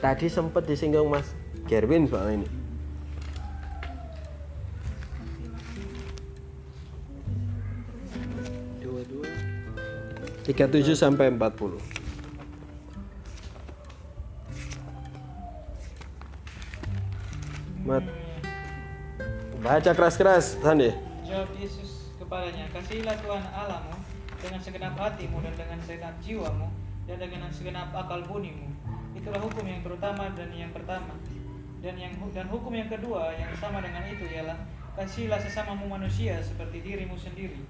Tadi 0.00 0.32
sempat 0.32 0.64
disinggung 0.64 1.12
Mas 1.12 1.36
Gerwin 1.68 2.08
soal 2.08 2.40
ini. 2.40 2.48
Tiga 10.40 10.64
tujuh 10.66 10.96
sampai 10.96 11.28
empat 11.28 11.52
puluh. 11.52 11.78
Mat 17.84 18.02
Baca 19.60 19.92
keras-keras, 19.92 20.56
Sandi. 20.64 20.88
Jawab 21.28 21.52
Yesus 21.60 22.16
kepadanya, 22.16 22.64
Kasihilah 22.72 23.20
Tuhan 23.20 23.44
Allahmu 23.52 24.00
dengan 24.40 24.60
segenap 24.64 24.96
hatimu 24.96 25.44
dan 25.44 25.54
dengan 25.54 25.78
segenap 25.84 26.14
jiwamu 26.24 26.68
dan 27.04 27.16
dengan 27.20 27.52
segenap 27.52 27.92
akal 27.92 28.24
bunimu. 28.24 28.79
Itulah 29.14 29.40
hukum 29.42 29.64
yang 29.66 29.80
terutama 29.82 30.30
dan 30.32 30.48
yang 30.54 30.70
pertama. 30.70 31.14
Dan 31.80 31.96
yang 31.96 32.12
dan 32.30 32.46
hukum 32.52 32.72
yang 32.76 32.92
kedua 32.92 33.32
yang 33.34 33.50
sama 33.56 33.80
dengan 33.80 34.04
itu 34.04 34.28
ialah 34.28 34.56
kasihilah 35.00 35.40
sesamamu 35.40 35.88
manusia 35.88 36.36
seperti 36.44 36.84
dirimu 36.84 37.16
sendiri. 37.16 37.60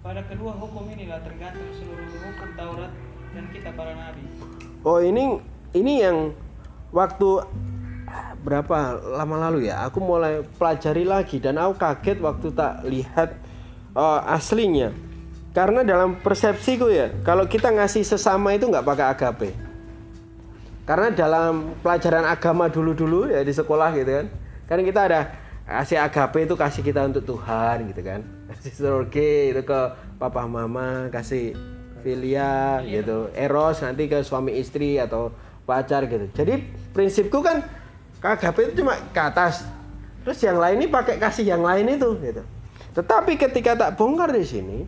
Pada 0.00 0.24
kedua 0.24 0.56
hukum 0.56 0.88
inilah 0.88 1.20
tergantung 1.20 1.68
seluruh 1.76 2.08
hukum 2.08 2.48
Taurat 2.56 2.92
dan 3.36 3.44
kita 3.52 3.70
para 3.76 3.92
nabi. 3.92 4.24
Oh, 4.86 5.02
ini 5.02 5.36
ini 5.76 6.00
yang 6.00 6.32
waktu 6.94 7.44
berapa 8.40 8.96
lama 9.20 9.36
lalu 9.50 9.68
ya 9.68 9.84
aku 9.84 10.00
mulai 10.00 10.40
pelajari 10.56 11.04
lagi 11.04 11.36
dan 11.36 11.60
aku 11.60 11.76
kaget 11.76 12.18
waktu 12.24 12.48
tak 12.54 12.80
lihat 12.88 13.36
uh, 13.92 14.24
aslinya 14.32 14.94
karena 15.52 15.84
dalam 15.84 16.16
persepsiku 16.16 16.88
ya 16.88 17.12
kalau 17.26 17.44
kita 17.44 17.68
ngasih 17.68 18.06
sesama 18.06 18.54
itu 18.56 18.64
nggak 18.70 18.86
pakai 18.86 19.06
agape 19.12 19.50
karena 20.88 21.12
dalam 21.12 21.76
pelajaran 21.84 22.24
agama 22.24 22.72
dulu-dulu 22.72 23.28
ya 23.28 23.44
di 23.44 23.52
sekolah 23.52 23.92
gitu 23.92 24.08
kan 24.08 24.26
karena 24.64 24.82
kita 24.88 25.00
ada 25.04 25.20
kasih 25.68 26.00
agape 26.00 26.48
itu 26.48 26.54
kasih 26.56 26.80
kita 26.80 27.04
untuk 27.04 27.28
Tuhan 27.28 27.92
gitu 27.92 28.00
kan 28.00 28.24
kasih 28.48 28.72
surga 28.72 29.30
itu 29.52 29.62
ke 29.68 29.80
papa 30.16 30.48
mama 30.48 31.12
kasih 31.12 31.52
filia 32.00 32.80
gitu 32.88 33.28
eros 33.36 33.84
nanti 33.84 34.08
ke 34.08 34.24
suami 34.24 34.56
istri 34.56 34.96
atau 34.96 35.28
pacar 35.68 36.08
gitu 36.08 36.24
jadi 36.32 36.64
prinsipku 36.96 37.44
kan 37.44 37.60
KGP 38.18 38.56
itu 38.70 38.72
cuma 38.82 38.98
ke 38.98 39.20
atas. 39.22 39.62
Terus 40.26 40.38
yang 40.42 40.58
lain 40.58 40.82
ini 40.82 40.86
pakai 40.90 41.16
kasih 41.22 41.46
yang 41.46 41.62
lain 41.62 41.86
itu 41.86 42.18
gitu. 42.18 42.42
Tetapi 42.98 43.38
ketika 43.38 43.78
tak 43.78 43.94
bongkar 43.94 44.34
di 44.34 44.42
sini, 44.42 44.78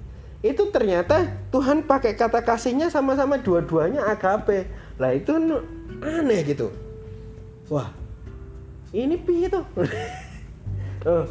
itu 0.43 0.67
ternyata 0.75 1.31
Tuhan 1.55 1.87
pakai 1.87 2.19
kata 2.19 2.43
kasihnya 2.43 2.91
sama-sama 2.91 3.39
dua-duanya 3.39 4.03
agape. 4.11 4.67
Lah 4.99 5.15
itu 5.15 5.39
aneh 6.01 6.41
gitu. 6.45 6.69
Wah, 7.71 7.93
ini 8.91 9.15
pi 9.15 9.47
itu. 9.47 9.61
oh, 11.07 11.27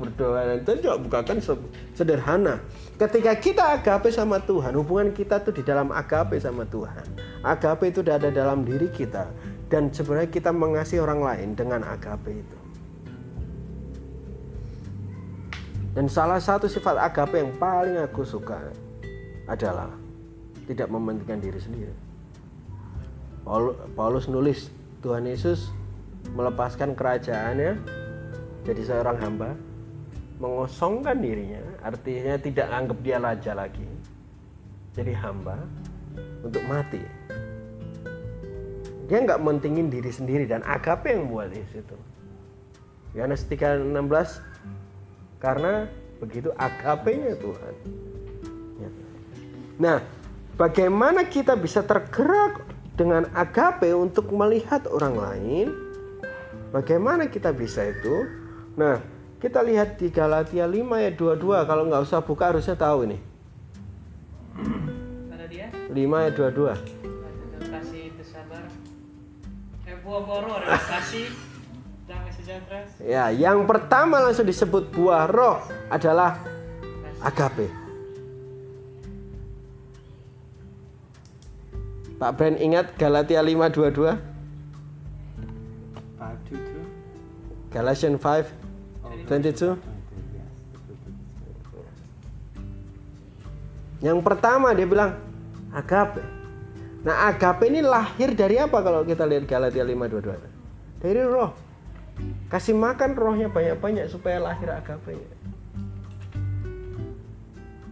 berdoa 0.00 0.58
dan 0.64 0.76
coba 0.80 0.96
bukakan 0.96 1.36
sederhana. 1.92 2.58
Ketika 2.96 3.32
kita 3.36 3.62
agape 3.76 4.08
sama 4.10 4.40
Tuhan, 4.42 4.74
hubungan 4.74 5.12
kita 5.12 5.44
tuh 5.44 5.52
di 5.54 5.62
dalam 5.62 5.92
agape 5.92 6.40
sama 6.40 6.64
Tuhan. 6.66 7.04
Agape 7.44 7.92
itu 7.92 8.00
ada 8.04 8.32
dalam 8.32 8.64
diri 8.64 8.88
kita 8.88 9.28
dan 9.70 9.92
sebenarnya 9.92 10.28
kita 10.28 10.50
mengasihi 10.50 11.00
orang 11.00 11.20
lain 11.22 11.48
dengan 11.54 11.84
agape 11.86 12.32
itu. 12.42 12.58
Dan 15.90 16.06
salah 16.06 16.38
satu 16.38 16.70
sifat 16.70 16.96
agape 17.02 17.42
yang 17.42 17.52
paling 17.58 17.98
aku 17.98 18.22
suka 18.22 18.70
adalah 19.50 19.90
tidak 20.70 20.86
mementingkan 20.86 21.42
diri 21.42 21.58
sendiri. 21.58 21.94
Paulus 23.98 24.30
nulis 24.30 24.70
Tuhan 25.02 25.26
Yesus 25.26 25.74
melepaskan 26.36 26.94
kerajaannya 26.94 27.80
jadi 28.62 28.82
seorang 28.84 29.16
hamba 29.18 29.50
mengosongkan 30.38 31.18
dirinya 31.20 31.60
artinya 31.80 32.36
tidak 32.36 32.68
anggap 32.68 32.98
dia 33.00 33.16
raja 33.16 33.52
lagi 33.56 33.88
jadi 34.92 35.16
hamba 35.16 35.56
untuk 36.44 36.60
mati 36.68 37.00
dia 39.08 39.18
nggak 39.26 39.42
mentingin 39.42 39.90
diri 39.90 40.12
sendiri 40.12 40.44
dan 40.46 40.62
agape 40.62 41.10
yang 41.10 41.26
buat 41.26 41.50
di 41.50 41.64
situ 41.72 41.96
Yohanes 43.16 43.42
3:16 43.48 43.90
karena 45.42 45.88
begitu 46.20 46.52
agapenya 46.54 47.32
Tuhan 47.40 47.74
ya. 48.78 48.90
nah 49.80 49.98
bagaimana 50.54 51.26
kita 51.26 51.58
bisa 51.58 51.82
tergerak 51.84 52.64
dengan 52.94 53.28
agape 53.36 53.90
untuk 53.92 54.30
melihat 54.32 54.86
orang 54.90 55.14
lain 55.18 55.66
bagaimana 56.70 57.28
kita 57.28 57.54
bisa 57.54 57.90
itu 57.90 58.26
nah 58.74 59.02
kita 59.40 59.64
lihat 59.64 59.96
di 59.96 60.12
Galatia 60.12 60.68
5 60.68 60.84
ayat 61.00 61.16
22 61.16 61.64
kalau 61.64 61.88
nggak 61.88 62.04
usah 62.04 62.20
buka 62.20 62.52
harusnya 62.52 62.76
tahu 62.76 63.08
ini. 63.08 63.18
Ada 65.32 65.44
dia? 65.48 65.66
5 65.88 65.96
ayat 65.96 66.34
22. 66.36 66.76
Kasih 67.72 68.02
itu 68.12 68.22
sabar. 68.28 68.68
Eh 69.88 69.96
buah 70.04 70.20
roh 70.28 70.54
adalah 70.60 70.82
kasih 70.92 71.32
damai 72.04 72.28
sejahtera. 72.36 72.84
Ya, 73.00 73.32
yang 73.32 73.64
pertama 73.64 74.20
langsung 74.20 74.44
disebut 74.44 74.92
buah 74.92 75.24
roh 75.24 75.64
adalah 75.88 76.36
agape. 77.24 77.79
Pak 82.20 82.36
Bren 82.36 82.60
ingat 82.60 83.00
Galatia 83.00 83.40
5:22? 83.40 84.20
Galatians 87.72 88.18
5 88.20 88.44
22 89.24 89.78
Yang 94.04 94.18
pertama 94.20 94.72
dia 94.76 94.84
bilang 94.84 95.16
agape. 95.72 96.20
Nah, 97.00 97.32
agape 97.32 97.68
ini 97.72 97.80
lahir 97.80 98.36
dari 98.36 98.60
apa 98.60 98.80
kalau 98.84 99.00
kita 99.04 99.24
lihat 99.24 99.48
Galatia 99.48 99.80
5:22? 99.80 100.36
Dari 101.00 101.22
roh. 101.24 101.56
Kasih 102.52 102.76
makan 102.76 103.16
rohnya 103.16 103.48
banyak-banyak 103.48 104.12
supaya 104.12 104.36
lahir 104.44 104.68
agape. 104.68 105.16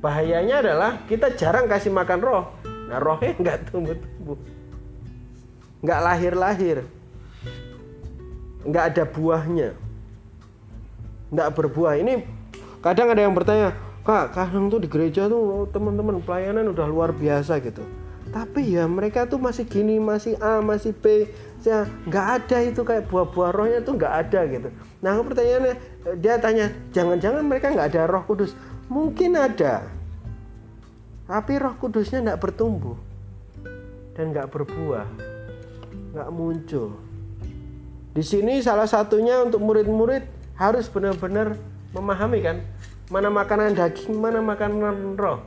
Bahayanya 0.04 0.60
adalah 0.60 1.00
kita 1.08 1.32
jarang 1.32 1.64
kasih 1.64 1.92
makan 1.92 2.20
roh. 2.20 2.44
Nah 2.88 2.98
rohnya 2.98 3.36
nggak 3.40 3.58
tumbuh-tumbuh. 4.28 5.80
Nggak 5.80 6.00
lahir-lahir. 6.04 6.76
Nggak 8.66 8.84
ada 8.92 9.04
buahnya. 9.08 9.68
Nggak 11.32 11.48
berbuah. 11.56 11.94
Ini 12.02 12.24
kadang 12.84 13.08
ada 13.12 13.22
yang 13.24 13.32
bertanya, 13.32 13.72
Kak, 14.04 14.36
kadang 14.36 14.68
tuh 14.68 14.80
di 14.82 14.88
gereja 14.90 15.28
tuh 15.28 15.68
teman-teman 15.72 16.20
pelayanan 16.20 16.68
udah 16.72 16.86
luar 16.88 17.10
biasa 17.14 17.60
gitu. 17.64 17.84
Tapi 18.28 18.76
ya 18.76 18.84
mereka 18.84 19.24
tuh 19.24 19.40
masih 19.40 19.64
gini, 19.64 19.96
masih 19.96 20.36
A, 20.44 20.60
masih 20.60 20.92
B, 20.92 21.32
ya 21.64 21.88
nggak 22.04 22.26
ada 22.44 22.58
itu 22.60 22.84
kayak 22.84 23.08
buah-buah 23.08 23.56
rohnya 23.56 23.80
tuh 23.80 23.96
nggak 23.96 24.14
ada 24.28 24.40
gitu. 24.52 24.68
Nah 25.00 25.16
pertanyaannya 25.16 25.74
dia 26.20 26.36
tanya, 26.36 26.68
jangan-jangan 26.92 27.40
mereka 27.40 27.72
nggak 27.72 27.88
ada 27.96 28.04
roh 28.04 28.20
kudus? 28.28 28.52
Mungkin 28.92 29.32
ada, 29.32 29.88
tapi 31.24 31.56
roh 31.56 31.72
kudusnya 31.80 32.20
nggak 32.20 32.40
bertumbuh 32.40 33.07
dan 34.18 34.34
nggak 34.34 34.50
berbuah, 34.50 35.06
nggak 36.10 36.28
muncul. 36.34 36.98
Di 38.10 38.26
sini 38.26 38.58
salah 38.58 38.90
satunya 38.90 39.46
untuk 39.46 39.62
murid-murid 39.62 40.26
harus 40.58 40.90
benar-benar 40.90 41.54
memahami 41.94 42.42
kan 42.42 42.58
mana 43.08 43.32
makanan 43.32 43.72
daging, 43.72 44.18
mana 44.20 44.42
makanan 44.44 45.16
roh. 45.16 45.40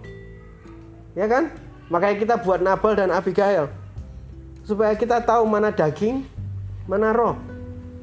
Ya 1.13 1.29
kan? 1.29 1.53
Makanya 1.91 2.15
kita 2.17 2.35
buat 2.41 2.63
Nabal 2.63 2.97
dan 2.97 3.11
Abigail. 3.13 3.69
Supaya 4.65 4.95
kita 4.95 5.21
tahu 5.21 5.45
mana 5.45 5.69
daging, 5.69 6.25
mana 6.87 7.13
roh. 7.13 7.37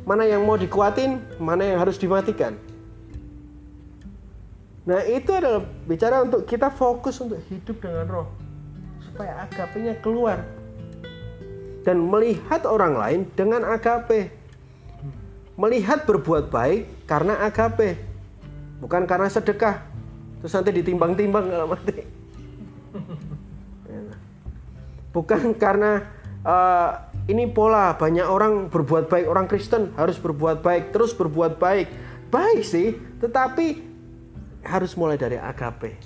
Mana 0.06 0.24
yang 0.24 0.44
mau 0.46 0.54
dikuatin, 0.54 1.20
mana 1.40 1.64
yang 1.64 1.78
harus 1.82 1.98
dimatikan. 1.98 2.56
Nah 4.88 5.04
itu 5.04 5.28
adalah 5.36 5.64
bicara 5.84 6.24
untuk 6.24 6.48
kita 6.48 6.72
fokus 6.72 7.20
untuk 7.20 7.40
hidup 7.48 7.76
dengan 7.80 8.04
roh. 8.08 8.28
Supaya 9.04 9.44
agapenya 9.44 9.98
keluar. 10.00 10.57
Dan 11.88 12.04
melihat 12.04 12.68
orang 12.68 13.00
lain 13.00 13.20
dengan 13.32 13.64
agape. 13.64 14.28
Melihat 15.56 16.04
berbuat 16.04 16.52
baik 16.52 17.08
karena 17.08 17.40
agape. 17.48 17.96
Bukan 18.84 19.08
karena 19.08 19.32
sedekah. 19.32 19.88
Terus 20.44 20.52
nanti 20.52 20.70
ditimbang-timbang 20.76 21.48
kalau 21.48 21.72
mati 21.72 22.18
bukan 25.12 25.56
karena 25.56 26.06
uh, 26.44 27.10
ini 27.28 27.48
pola 27.48 27.96
banyak 27.96 28.22
orang 28.22 28.68
berbuat 28.68 29.08
baik 29.10 29.26
orang 29.26 29.46
Kristen 29.48 29.90
harus 29.96 30.20
berbuat 30.20 30.62
baik 30.62 30.94
terus 30.94 31.16
berbuat 31.16 31.58
baik 31.58 31.88
baik 32.30 32.62
sih 32.62 32.94
tetapi 33.18 33.82
harus 34.62 34.92
mulai 34.94 35.16
dari 35.16 35.40
agape 35.40 35.96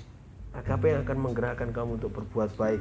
agape 0.54 0.86
yang 0.96 1.02
akan 1.04 1.18
menggerakkan 1.18 1.68
kamu 1.74 1.98
untuk 2.00 2.14
berbuat 2.14 2.56
baik 2.56 2.80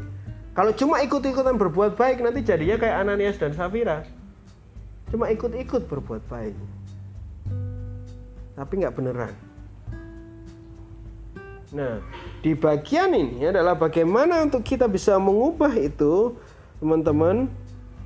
kalau 0.52 0.72
cuma 0.76 1.00
ikut-ikutan 1.04 1.56
berbuat 1.56 1.96
baik 1.96 2.20
nanti 2.20 2.44
jadinya 2.44 2.76
kayak 2.80 2.98
Ananias 3.08 3.40
dan 3.40 3.56
Safira 3.56 4.04
cuma 5.12 5.32
ikut-ikut 5.32 5.88
berbuat 5.88 6.24
baik 6.28 6.56
tapi 8.56 8.74
nggak 8.80 8.96
beneran 8.96 9.34
Nah, 11.72 12.04
di 12.44 12.52
bagian 12.52 13.16
ini 13.16 13.48
adalah 13.48 13.80
bagaimana 13.80 14.44
untuk 14.44 14.60
kita 14.60 14.92
bisa 14.92 15.16
mengubah 15.16 15.72
itu, 15.80 16.36
teman-teman. 16.84 17.48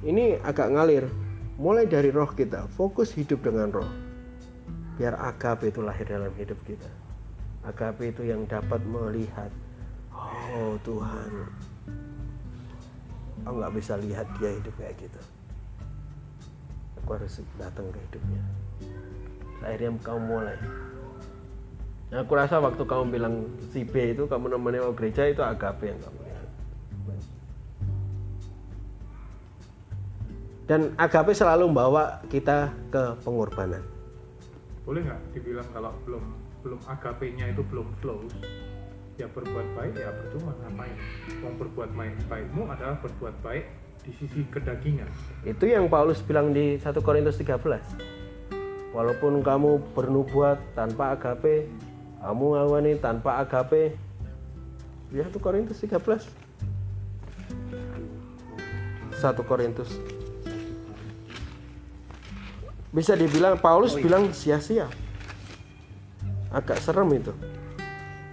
Ini 0.05 0.37
agak 0.45 0.69
ngalir. 0.69 1.09
Mulai 1.57 1.89
dari 1.89 2.13
roh 2.13 2.29
kita, 2.29 2.69
fokus 2.77 3.09
hidup 3.17 3.41
dengan 3.41 3.73
roh. 3.73 3.89
Biar 5.01 5.17
agape 5.17 5.73
itu 5.73 5.81
lahir 5.81 6.05
dalam 6.05 6.29
hidup 6.37 6.61
kita. 6.61 6.85
Agape 7.65 8.13
itu 8.13 8.21
yang 8.21 8.45
dapat 8.45 8.85
melihat, 8.85 9.49
oh 10.13 10.77
Tuhan, 10.85 11.49
aku 13.45 13.55
nggak 13.61 13.75
bisa 13.77 13.93
lihat 14.01 14.27
dia 14.41 14.51
hidup 14.51 14.73
kayak 14.75 14.97
gitu. 14.97 15.21
Aku 17.05 17.15
harus 17.15 17.39
datang 17.61 17.85
ke 17.93 17.99
hidupnya. 18.09 18.41
Akhirnya 19.61 19.93
kamu 20.01 20.21
mulai 20.25 20.57
Nah, 22.13 22.21
aku 22.21 22.37
rasa 22.37 22.61
waktu 22.61 22.85
kamu 22.85 23.03
bilang 23.09 23.49
si 23.73 23.81
B 23.81 24.13
itu 24.13 24.29
kamu 24.29 24.53
namanya 24.53 24.85
mau 24.85 24.93
gereja 24.93 25.25
itu 25.25 25.41
agape 25.41 25.89
yang 25.89 25.99
kamu 25.99 26.19
lihat. 26.21 26.49
Dan 30.65 30.81
agape 30.95 31.33
selalu 31.33 31.69
membawa 31.69 32.21
kita 32.29 32.73
ke 32.93 33.19
pengorbanan. 33.25 33.81
Boleh 34.85 35.01
nggak 35.01 35.21
dibilang 35.33 35.67
kalau 35.73 35.91
belum 36.05 36.23
belum 36.61 36.79
agapenya 36.85 37.51
itu 37.53 37.61
belum 37.67 37.89
flow, 38.01 38.21
ya 39.15 39.27
berbuat 39.31 39.67
baik 39.75 39.93
ya 39.95 40.11
percuma 40.11 40.51
ngapain? 40.63 40.97
Mau 41.39 41.53
berbuat 41.55 41.89
baik 41.95 42.15
baikmu 42.27 42.63
adalah 42.67 42.97
berbuat 42.99 43.35
baik 43.39 43.65
di 44.03 44.11
sisi 44.19 44.43
kedagingan. 44.51 45.07
Itu 45.47 45.65
yang 45.65 45.87
Paulus 45.87 46.19
bilang 46.21 46.51
di 46.51 46.75
1 46.77 46.85
Korintus 46.99 47.39
13. 47.39 48.93
Walaupun 48.95 49.43
kamu 49.43 49.91
bernubuat 49.91 50.59
tanpa 50.71 51.15
agape, 51.15 51.67
kamu 52.25 52.45
ngawani 52.57 52.91
tanpa 52.97 53.37
agape 53.37 53.93
ya 55.13 55.29
1 55.29 55.37
Korintus 55.37 55.77
13 55.77 56.01
1 59.13 59.21
Korintus 59.45 60.01
bisa 62.89 63.13
dibilang 63.13 63.61
Paulus 63.61 63.93
oh, 63.93 64.01
iya. 64.01 64.03
bilang 64.09 64.33
sia-sia 64.33 64.89
agak 66.49 66.81
serem 66.81 67.13
itu 67.13 67.29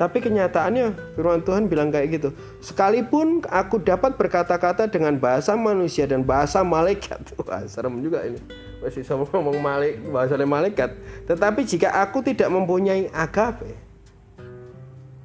tapi 0.00 0.24
kenyataannya 0.24 1.14
firman 1.14 1.44
Tuhan 1.44 1.68
bilang 1.68 1.92
kayak 1.92 2.09
gitu. 2.16 2.28
Sekalipun 2.64 3.44
aku 3.46 3.76
dapat 3.78 4.16
berkata-kata 4.16 4.88
dengan 4.88 5.14
bahasa 5.20 5.52
manusia 5.52 6.09
dan 6.09 6.24
bahasa 6.24 6.64
malaikat 6.64 7.20
wah 7.44 7.62
serem 7.68 8.00
juga 8.00 8.24
ini. 8.24 8.40
Masih 8.81 9.05
sama 9.07 9.28
ngomong 9.28 9.62
malik 9.62 10.00
bahasa 10.11 10.35
malaikat. 10.40 10.96
Tetapi 11.28 11.62
jika 11.68 11.92
aku 12.02 12.24
tidak 12.24 12.50
mempunyai 12.50 13.12
agape 13.12 13.78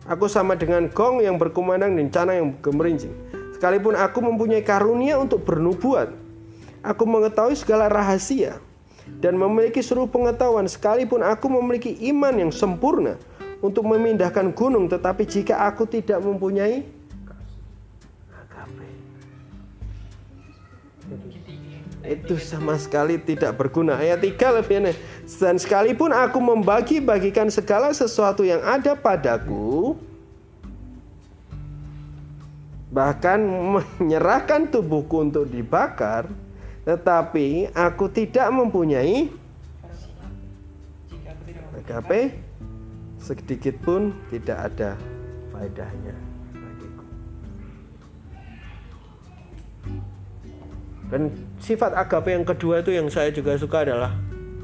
aku 0.07 0.31
sama 0.31 0.55
dengan 0.55 0.87
gong 0.87 1.19
yang 1.19 1.35
berkumandang 1.35 1.95
dan 1.99 2.07
cana 2.11 2.33
yang 2.39 2.55
gemerincing. 2.63 3.11
Sekalipun 3.57 3.97
aku 3.97 4.21
mempunyai 4.21 4.61
karunia 4.61 5.17
untuk 5.17 5.43
bernubuat 5.43 6.13
aku 6.85 7.03
mengetahui 7.03 7.57
segala 7.57 7.89
rahasia 7.89 8.61
dan 9.19 9.35
memiliki 9.35 9.81
seluruh 9.83 10.07
pengetahuan. 10.07 10.69
Sekalipun 10.69 11.25
aku 11.25 11.51
memiliki 11.51 11.97
iman 12.13 12.33
yang 12.37 12.51
sempurna 12.53 13.19
untuk 13.59 13.83
memindahkan 13.85 14.53
gunung 14.53 14.85
tetapi 14.85 15.25
jika 15.25 15.65
aku 15.65 15.89
tidak 15.89 16.21
mempunyai 16.21 16.97
itu 22.07 22.39
sama 22.39 22.79
sekali 22.79 23.19
tidak 23.19 23.59
berguna. 23.59 23.99
Ayat 23.99 24.23
3 24.23 24.57
lebih 24.63 24.75
aneh. 24.79 24.95
Dan 25.27 25.59
sekalipun 25.59 26.15
aku 26.15 26.39
membagi-bagikan 26.39 27.51
segala 27.51 27.91
sesuatu 27.91 28.47
yang 28.47 28.63
ada 28.63 28.95
padaku, 28.95 29.99
bahkan 32.87 33.43
menyerahkan 33.99 34.71
tubuhku 34.71 35.19
untuk 35.27 35.51
dibakar, 35.51 36.31
tetapi 36.87 37.75
aku 37.75 38.07
tidak 38.07 38.47
mempunyai 38.55 39.27
agape 41.83 42.46
sedikit 43.27 43.75
pun 43.83 44.15
tidak 44.31 44.71
ada 44.71 44.95
faedahnya. 45.51 46.15
Dan 51.07 51.31
sifat 51.59 51.95
agape 51.95 52.35
yang 52.35 52.43
kedua 52.47 52.83
itu 52.83 52.91
yang 52.91 53.07
saya 53.07 53.31
juga 53.31 53.55
suka 53.55 53.83
adalah 53.83 54.11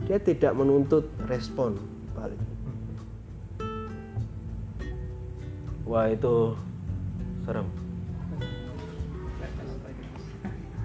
dia 0.04 0.20
tidak 0.20 0.52
menuntut 0.56 1.08
respon 1.28 1.80
balik. 2.16 2.40
Wah 5.88 6.08
itu 6.12 6.56
serem. 7.48 7.68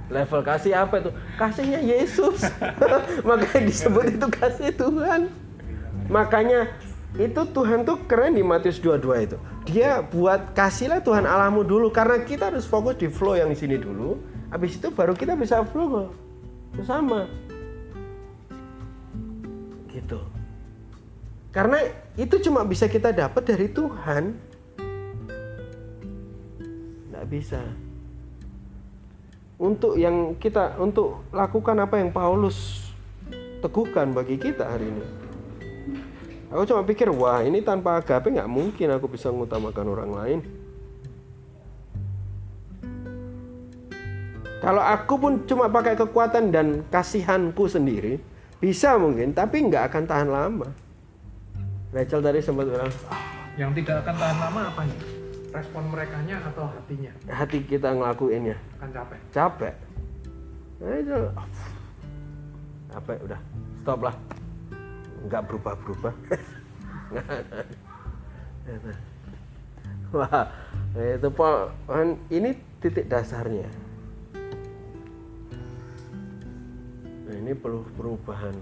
Level 0.09 0.41
kasih 0.41 0.72
apa 0.72 1.05
itu? 1.05 1.11
Kasihnya 1.37 1.81
Yesus. 1.85 2.41
Makanya 3.29 3.61
disebut 3.66 4.05
itu 4.14 4.26
kasih 4.31 4.70
Tuhan. 4.72 5.29
Makanya 6.09 6.72
itu 7.16 7.40
Tuhan 7.40 7.88
tuh 7.88 8.04
keren 8.04 8.36
di 8.36 8.44
Matius 8.44 8.76
22 8.82 9.24
itu. 9.24 9.36
Dia 9.64 10.04
buat 10.04 10.52
kasihlah 10.52 11.00
Tuhan 11.00 11.24
Allahmu 11.24 11.64
dulu 11.64 11.88
karena 11.88 12.20
kita 12.20 12.52
harus 12.52 12.68
fokus 12.68 13.00
di 13.00 13.09
flow 13.09 13.38
yang 13.38 13.48
di 13.48 13.56
sini 13.56 13.80
dulu 13.80 14.36
Habis 14.48 14.80
itu 14.80 14.88
baru 14.88 15.12
kita 15.12 15.36
bisa 15.36 15.61
flow 15.61 16.09
bersama. 16.72 17.28
Gitu. 19.92 20.20
Karena 21.52 21.84
itu 22.16 22.40
cuma 22.40 22.64
bisa 22.64 22.88
kita 22.88 23.12
dapat 23.12 23.44
dari 23.44 23.68
Tuhan. 23.68 24.32
Tidak 27.04 27.24
bisa. 27.28 27.61
Untuk 29.61 30.00
yang 30.00 30.38
kita 30.40 30.80
untuk 30.80 31.28
lakukan 31.34 31.76
apa 31.84 32.00
yang 32.00 32.09
Paulus 32.09 32.88
teguhkan 33.61 34.16
bagi 34.16 34.40
kita 34.40 34.64
hari 34.64 34.88
ini. 34.88 35.18
Aku 36.49 36.64
cuma 36.64 36.80
pikir, 36.80 37.12
wah 37.12 37.44
ini 37.44 37.61
tanpa 37.61 38.01
agape 38.01 38.32
nggak 38.32 38.49
mungkin 38.49 38.88
aku 38.96 39.05
bisa 39.05 39.28
mengutamakan 39.28 39.86
orang 39.92 40.11
lain. 40.16 40.40
Kalau 44.59 44.82
aku 44.82 45.14
pun 45.20 45.32
cuma 45.44 45.70
pakai 45.70 45.94
kekuatan 45.94 46.51
dan 46.51 46.82
kasihanku 46.88 47.68
sendiri, 47.68 48.18
bisa 48.59 48.96
mungkin, 48.96 49.30
tapi 49.36 49.68
nggak 49.68 49.92
akan 49.92 50.03
tahan 50.09 50.28
lama. 50.28 50.68
Rachel 51.94 52.20
tadi 52.20 52.42
sempat 52.42 52.66
bilang, 52.66 52.90
yang 53.55 53.70
tidak 53.76 54.03
akan 54.05 54.14
tahan 54.18 54.38
lama 54.40 54.61
apanya 54.72 54.99
respon 55.53 55.82
merekanya 55.88 56.36
atau 56.53 56.64
hatinya? 56.68 57.12
Hati 57.28 57.64
kita 57.64 57.92
ngelakuinnya 57.96 58.57
akan 58.80 58.88
capek. 58.92 59.18
Capek. 59.32 59.74
Nah, 60.80 60.96
itu. 60.96 61.18
Capek 62.92 63.18
udah. 63.24 63.40
Stop 63.80 64.01
lah, 64.05 64.14
nggak 65.27 65.43
berubah-berubah. 65.49 66.14
Wah, 70.14 70.47
itu 70.97 71.29
Paul, 71.33 71.69
ini 72.33 72.57
titik 72.81 73.09
dasarnya. 73.11 73.69
Nah, 77.29 77.37
ini 77.37 77.53
perlu 77.53 77.85
perubahan 77.93 78.57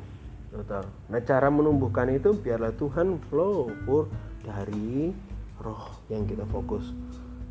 total. 0.50 0.90
Nah, 1.06 1.20
cara 1.22 1.46
menumbuhkan 1.52 2.10
itu 2.10 2.34
biarlah 2.34 2.74
Tuhan 2.74 3.22
flow 3.30 3.70
pur 3.86 4.10
dari 4.42 5.14
roh 5.62 6.02
yang 6.10 6.26
kita 6.26 6.42
fokus. 6.50 6.90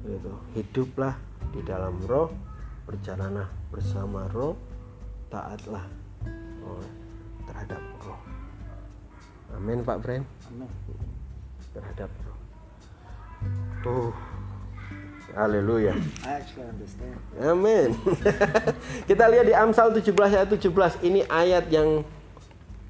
Gitu. 0.03 0.33
Hiduplah 0.59 1.15
di 1.55 1.63
dalam 1.63 1.95
roh, 2.03 2.35
berjalanlah 2.83 3.47
bersama 3.71 4.27
roh, 4.27 4.59
taatlah 5.31 5.87
oh, 6.67 6.83
terhadap 7.47 7.79
roh. 8.03 8.19
Amin, 9.55 9.79
Pak 9.81 9.97
Bren. 10.03 10.23
Amin. 10.51 10.69
Terhadap 11.71 12.09
roh. 12.27 12.39
Tuh. 13.83 14.11
Haleluya. 15.35 15.91
I 16.23 16.39
actually 16.39 16.63
understand. 16.63 17.19
Amin. 17.43 17.91
Kita 19.09 19.27
lihat 19.27 19.45
di 19.47 19.55
Amsal 19.55 19.91
17 19.91 20.15
ayat 20.15 20.47
17. 20.47 21.03
Ini 21.03 21.27
ayat 21.27 21.67
yang 21.67 22.07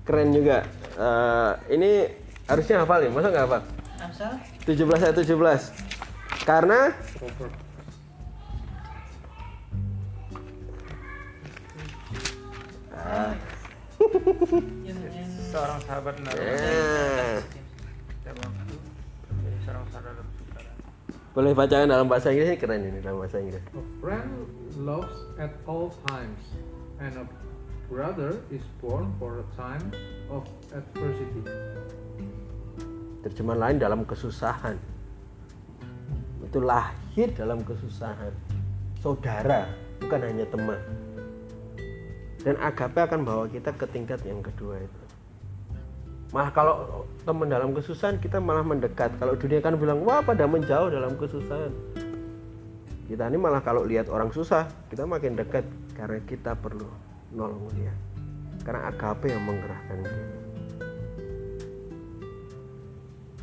keren 0.05 0.29
juga. 0.29 0.61
Eh, 0.93 1.51
ini 1.73 2.05
harusnya 2.45 2.85
hafal 2.85 3.01
ya, 3.01 3.09
masa 3.09 3.33
nggak 3.33 3.45
hafal? 3.49 3.61
Amsal 3.97 4.31
17 4.69 5.05
ayat 5.09 5.15
17. 5.17 6.45
Karena 6.45 6.93
yang 14.85 14.97
Seorang 15.55 15.79
sahabat 15.87 16.19
Nabi 16.19 16.35
eh, 16.35 17.39
saudara. 19.63 20.19
boleh 21.31 21.51
bacakan 21.55 21.87
dalam 21.87 22.11
bahasa 22.11 22.35
Inggris 22.35 22.51
ini 22.51 22.59
keren 22.59 22.83
ini 22.83 22.99
dalam 22.99 23.23
bahasa 23.23 23.39
Inggris. 23.39 23.63
A 23.71 23.83
friend 24.03 24.51
loves 24.83 25.15
at 25.39 25.55
all 25.63 25.95
times, 26.11 26.43
and 26.99 27.15
a 27.15 27.23
brother 27.87 28.35
is 28.51 28.59
born 28.83 29.15
for 29.15 29.39
a 29.39 29.47
time 29.55 29.95
of 30.27 30.43
adversity. 30.75 31.47
Terjemahan 33.23 33.59
lain 33.63 33.77
dalam 33.79 34.03
kesusahan. 34.03 34.75
Itu 36.43 36.67
lahir 36.67 37.31
dalam 37.31 37.63
kesusahan. 37.63 38.35
Saudara, 38.99 39.71
bukan 40.03 40.19
hanya 40.19 40.43
teman. 40.51 40.83
Dan 42.43 42.59
agape 42.59 42.99
akan 43.07 43.23
bawa 43.23 43.47
kita 43.47 43.71
ke 43.71 43.87
tingkat 43.87 44.19
yang 44.27 44.43
kedua 44.43 44.83
itu. 44.83 45.04
Malah 46.33 46.51
kalau 46.53 47.05
teman 47.21 47.49
dalam 47.49 47.73
kesusahan 47.75 48.17
kita 48.17 48.41
malah 48.41 48.65
mendekat. 48.65 49.13
Kalau 49.21 49.37
dunia 49.37 49.61
kan 49.61 49.77
bilang 49.77 50.01
wah 50.01 50.23
pada 50.25 50.49
menjauh 50.49 50.89
dalam 50.89 51.13
kesusahan. 51.19 51.69
Kita 53.05 53.29
ini 53.29 53.37
malah 53.37 53.61
kalau 53.61 53.85
lihat 53.85 54.09
orang 54.09 54.33
susah 54.33 54.65
kita 54.89 55.05
makin 55.05 55.37
dekat 55.37 55.61
karena 55.93 56.17
kita 56.25 56.57
perlu 56.57 56.89
nolong 57.35 57.69
dia. 57.77 57.93
Karena 58.65 58.89
agape 58.89 59.29
yang 59.29 59.45
menggerakkan 59.45 60.01
kita. 60.01 60.45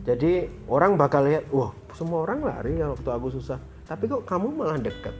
Jadi 0.02 0.50
orang 0.66 0.98
bakal 0.98 1.22
lihat, 1.22 1.46
wah 1.54 1.70
semua 1.94 2.26
orang 2.26 2.42
lari 2.42 2.82
ya 2.82 2.90
waktu 2.90 3.06
aku 3.06 3.38
susah. 3.38 3.62
Tapi 3.86 4.10
kok 4.10 4.26
kamu 4.26 4.50
malah 4.50 4.74
dekat? 4.82 5.14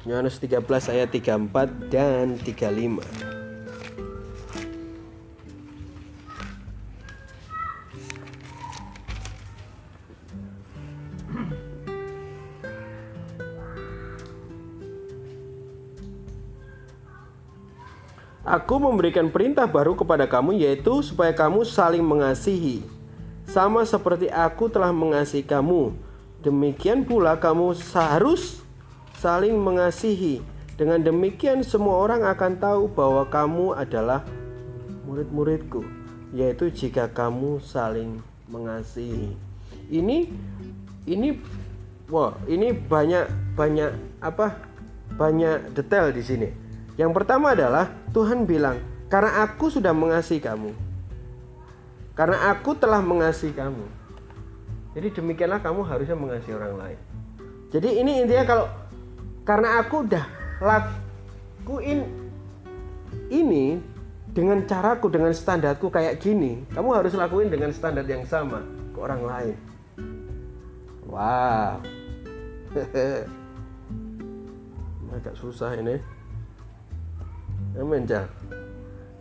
Yohanes 0.04 0.36
13 0.36 0.92
ayat 0.92 1.08
34 1.10 1.88
dan 1.88 2.36
35 2.36 3.33
Aku 18.64 18.80
memberikan 18.80 19.28
perintah 19.28 19.68
baru 19.68 19.92
kepada 19.92 20.24
kamu 20.24 20.56
yaitu 20.56 21.04
supaya 21.04 21.36
kamu 21.36 21.68
saling 21.68 22.00
mengasihi 22.00 22.80
sama 23.44 23.84
seperti 23.84 24.32
aku 24.32 24.72
telah 24.72 24.88
mengasihi 24.88 25.44
kamu. 25.44 25.92
Demikian 26.40 27.04
pula 27.04 27.36
kamu 27.36 27.76
harus 27.92 28.64
saling 29.20 29.52
mengasihi. 29.52 30.40
Dengan 30.80 31.04
demikian 31.04 31.60
semua 31.60 32.00
orang 32.08 32.24
akan 32.24 32.56
tahu 32.56 32.88
bahwa 32.88 33.28
kamu 33.28 33.76
adalah 33.76 34.24
murid-muridku, 35.04 35.84
yaitu 36.32 36.72
jika 36.72 37.04
kamu 37.12 37.60
saling 37.60 38.24
mengasihi. 38.48 39.36
Ini 39.92 40.24
ini 41.04 41.36
wah, 42.08 42.32
ini 42.48 42.72
banyak 42.72 43.28
banyak 43.60 43.92
apa? 44.24 44.56
Banyak 45.20 45.76
detail 45.76 46.16
di 46.16 46.24
sini. 46.24 46.63
Yang 46.94 47.10
pertama 47.10 47.54
adalah 47.58 47.90
Tuhan 48.14 48.46
bilang, 48.46 48.78
"Karena 49.10 49.42
aku 49.42 49.70
sudah 49.70 49.90
mengasihi 49.90 50.38
kamu. 50.38 50.70
Karena 52.14 52.54
aku 52.54 52.78
telah 52.78 53.02
mengasihi 53.02 53.50
kamu." 53.50 53.86
Jadi 54.94 55.08
demikianlah 55.10 55.58
kamu 55.58 55.82
harusnya 55.82 56.14
mengasihi 56.14 56.54
orang 56.54 56.74
lain. 56.78 56.98
Jadi 57.74 57.98
ini 57.98 58.22
intinya 58.22 58.44
kalau 58.46 58.66
karena 59.42 59.82
aku 59.82 60.06
udah 60.06 60.24
lakuin 60.62 62.06
ini 63.34 63.82
dengan 64.30 64.62
caraku 64.62 65.10
dengan 65.10 65.34
standarku 65.34 65.90
kayak 65.90 66.22
gini, 66.22 66.62
kamu 66.70 66.94
harus 66.94 67.14
lakuin 67.18 67.50
dengan 67.50 67.74
standar 67.74 68.06
yang 68.06 68.22
sama 68.22 68.62
ke 68.94 68.98
orang 69.02 69.22
lain. 69.26 69.56
Wow. 71.10 71.82
Agak 75.14 75.34
susah 75.38 75.74
ini. 75.74 76.13
Amin, 77.74 78.06
Cal. 78.06 78.30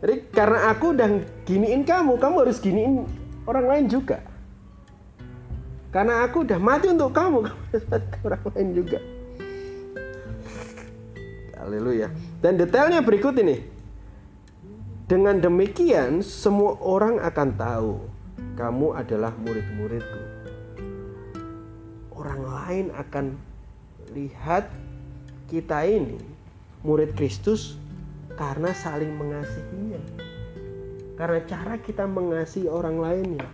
Jadi 0.04 0.16
karena 0.30 0.68
aku 0.70 0.94
udah 0.94 1.10
giniin 1.48 1.88
kamu, 1.88 2.20
kamu 2.20 2.36
harus 2.44 2.60
giniin 2.60 3.08
orang 3.48 3.66
lain 3.66 3.86
juga. 3.88 4.20
Karena 5.94 6.26
aku 6.26 6.44
udah 6.44 6.60
mati 6.60 6.92
untuk 6.92 7.16
kamu, 7.16 7.40
kamu 7.48 7.62
harus 7.72 7.86
mati 7.88 8.18
orang 8.22 8.44
lain 8.52 8.70
juga. 8.76 9.00
Haleluya. 11.64 12.12
Dan 12.44 12.60
detailnya 12.60 13.00
berikut 13.00 13.40
ini. 13.40 13.64
Dengan 15.08 15.40
demikian 15.40 16.20
semua 16.24 16.80
orang 16.80 17.24
akan 17.24 17.50
tahu 17.56 17.92
kamu 18.60 18.88
adalah 18.98 19.32
murid-muridku. 19.40 20.22
Orang 22.12 22.44
lain 22.44 22.86
akan 22.92 23.40
lihat 24.12 24.68
kita 25.48 25.88
ini 25.88 26.20
murid 26.84 27.16
Kristus 27.16 27.80
karena 28.36 28.72
saling 28.74 29.14
mengasihinya. 29.14 30.02
Karena 31.14 31.40
cara 31.46 31.78
kita 31.78 32.10
mengasihi 32.10 32.66
orang 32.66 32.98
lainnya. 32.98 33.46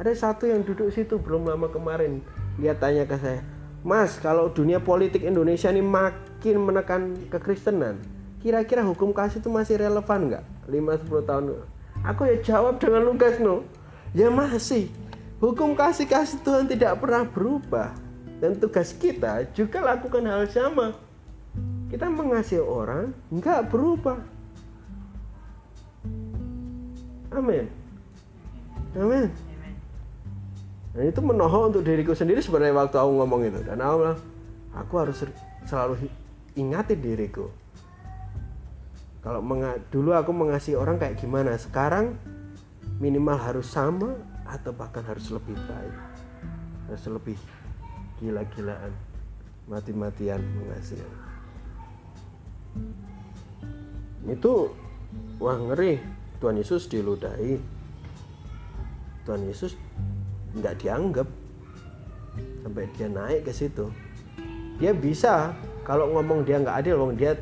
Ada 0.00 0.16
satu 0.16 0.48
yang 0.48 0.64
duduk 0.64 0.88
situ 0.94 1.20
belum 1.20 1.44
lama 1.44 1.68
kemarin, 1.68 2.24
dia 2.56 2.72
tanya 2.72 3.04
ke 3.04 3.20
saya, 3.20 3.44
Mas, 3.80 4.20
kalau 4.20 4.52
dunia 4.52 4.76
politik 4.76 5.24
Indonesia 5.24 5.72
ini 5.72 5.80
makin 5.80 6.56
menekan 6.60 7.16
kekristenan, 7.32 7.96
kira-kira 8.44 8.84
hukum 8.84 9.08
kasih 9.12 9.40
itu 9.40 9.48
masih 9.48 9.80
relevan 9.80 10.28
nggak? 10.28 10.44
5-10 10.68 11.24
tahun. 11.24 11.44
Aku 12.04 12.28
ya 12.28 12.36
jawab 12.44 12.76
dengan 12.76 13.08
lugas 13.08 13.40
no, 13.40 13.64
ya 14.12 14.28
masih. 14.28 14.92
Hukum 15.40 15.72
kasih 15.72 16.04
kasih 16.04 16.44
Tuhan 16.44 16.68
tidak 16.68 17.00
pernah 17.00 17.24
berubah 17.24 17.96
dan 18.44 18.60
tugas 18.60 18.92
kita 18.92 19.48
juga 19.56 19.80
lakukan 19.80 20.28
hal 20.28 20.44
sama. 20.52 20.92
Kita 21.90 22.06
mengasihi 22.06 22.62
orang 22.62 23.10
nggak 23.34 23.66
berubah. 23.66 24.18
Amin. 27.34 27.66
Amin. 28.94 29.26
Dan 30.90 31.06
itu 31.06 31.20
menohok 31.22 31.62
untuk 31.70 31.82
diriku 31.86 32.14
sendiri 32.14 32.42
sebenarnya 32.42 32.74
waktu 32.74 32.96
aku 32.98 33.10
ngomong 33.22 33.40
itu. 33.46 33.60
Dan 33.62 33.78
aku 33.78 33.94
bilang, 34.02 34.20
aku 34.74 34.94
harus 34.98 35.18
selalu 35.66 36.10
ingatin 36.58 36.98
diriku. 36.98 37.46
Kalau 39.20 39.44
dulu 39.92 40.10
aku 40.16 40.32
mengasihi 40.34 40.74
orang 40.74 40.98
kayak 40.98 41.20
gimana, 41.20 41.54
sekarang 41.54 42.18
minimal 42.98 43.38
harus 43.38 43.70
sama 43.70 44.18
atau 44.48 44.74
bahkan 44.74 45.06
harus 45.06 45.30
lebih 45.30 45.54
baik. 45.54 45.96
Harus 46.90 47.04
lebih 47.06 47.38
gila-gilaan, 48.18 48.90
mati-matian 49.70 50.42
mengasihi. 50.58 51.29
Itu 54.26 54.74
wah 55.40 55.56
ngeri. 55.56 56.00
Tuhan 56.40 56.56
Yesus 56.56 56.88
diludahi. 56.88 57.60
Tuhan 59.28 59.44
Yesus 59.44 59.76
nggak 60.56 60.80
dianggap. 60.80 61.28
Sampai 62.64 62.88
dia 62.96 63.08
naik 63.08 63.48
ke 63.48 63.52
situ. 63.52 63.92
Dia 64.80 64.96
bisa. 64.96 65.52
Kalau 65.84 66.12
ngomong 66.14 66.44
dia 66.44 66.60
nggak 66.60 66.84
adil 66.84 66.96
wong 67.00 67.16
dia 67.18 67.36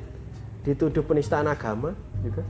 dituduh 0.67 1.05
penistaan 1.05 1.47
agama 1.47 1.95
juga 2.25 2.43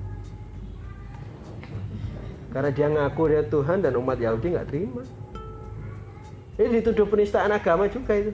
karena 2.53 2.71
dia 2.73 2.89
ngaku 2.89 3.23
dia 3.29 3.43
Tuhan 3.45 3.85
dan 3.85 3.93
umat 4.01 4.17
Yahudi 4.17 4.57
nggak 4.57 4.69
terima. 4.73 5.03
Ini 6.59 6.81
dituduh 6.81 7.07
penistaan 7.07 7.53
agama 7.55 7.87
juga 7.87 8.19
itu. 8.19 8.33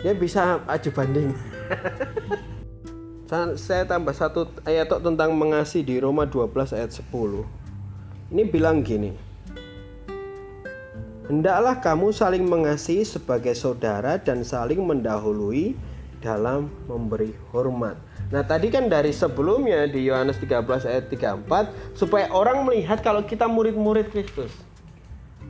Dia 0.00 0.16
bisa 0.16 0.62
aju 0.64 0.90
banding. 0.96 1.34
Sa- 1.34 1.51
saya 3.56 3.88
tambah 3.88 4.12
satu 4.12 4.48
ayat 4.68 4.92
tentang 5.00 5.32
mengasihi 5.32 5.84
di 5.84 5.96
Roma 5.96 6.28
12 6.28 6.76
ayat 6.76 6.92
10 6.92 7.08
ini 8.32 8.42
bilang 8.44 8.84
gini 8.84 9.32
Hendaklah 11.32 11.80
kamu 11.80 12.12
saling 12.12 12.44
mengasihi 12.44 13.08
sebagai 13.08 13.56
saudara 13.56 14.20
dan 14.20 14.44
saling 14.44 14.84
mendahului 14.84 15.72
dalam 16.20 16.68
memberi 16.84 17.32
hormat. 17.54 17.96
Nah, 18.28 18.44
tadi 18.44 18.68
kan 18.68 18.90
dari 18.90 19.16
sebelumnya 19.16 19.88
di 19.88 20.12
Yohanes 20.12 20.36
13 20.36 20.60
ayat 20.84 21.08
34 21.08 21.96
supaya 21.96 22.28
orang 22.36 22.68
melihat 22.68 23.00
kalau 23.00 23.24
kita 23.24 23.48
murid-murid 23.48 24.12
Kristus. 24.12 24.52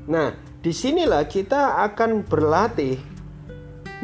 Nah, 0.07 0.39
di 0.63 0.71
sinilah 0.71 1.27
kita 1.27 1.83
akan 1.89 2.31
berlatih 2.31 3.03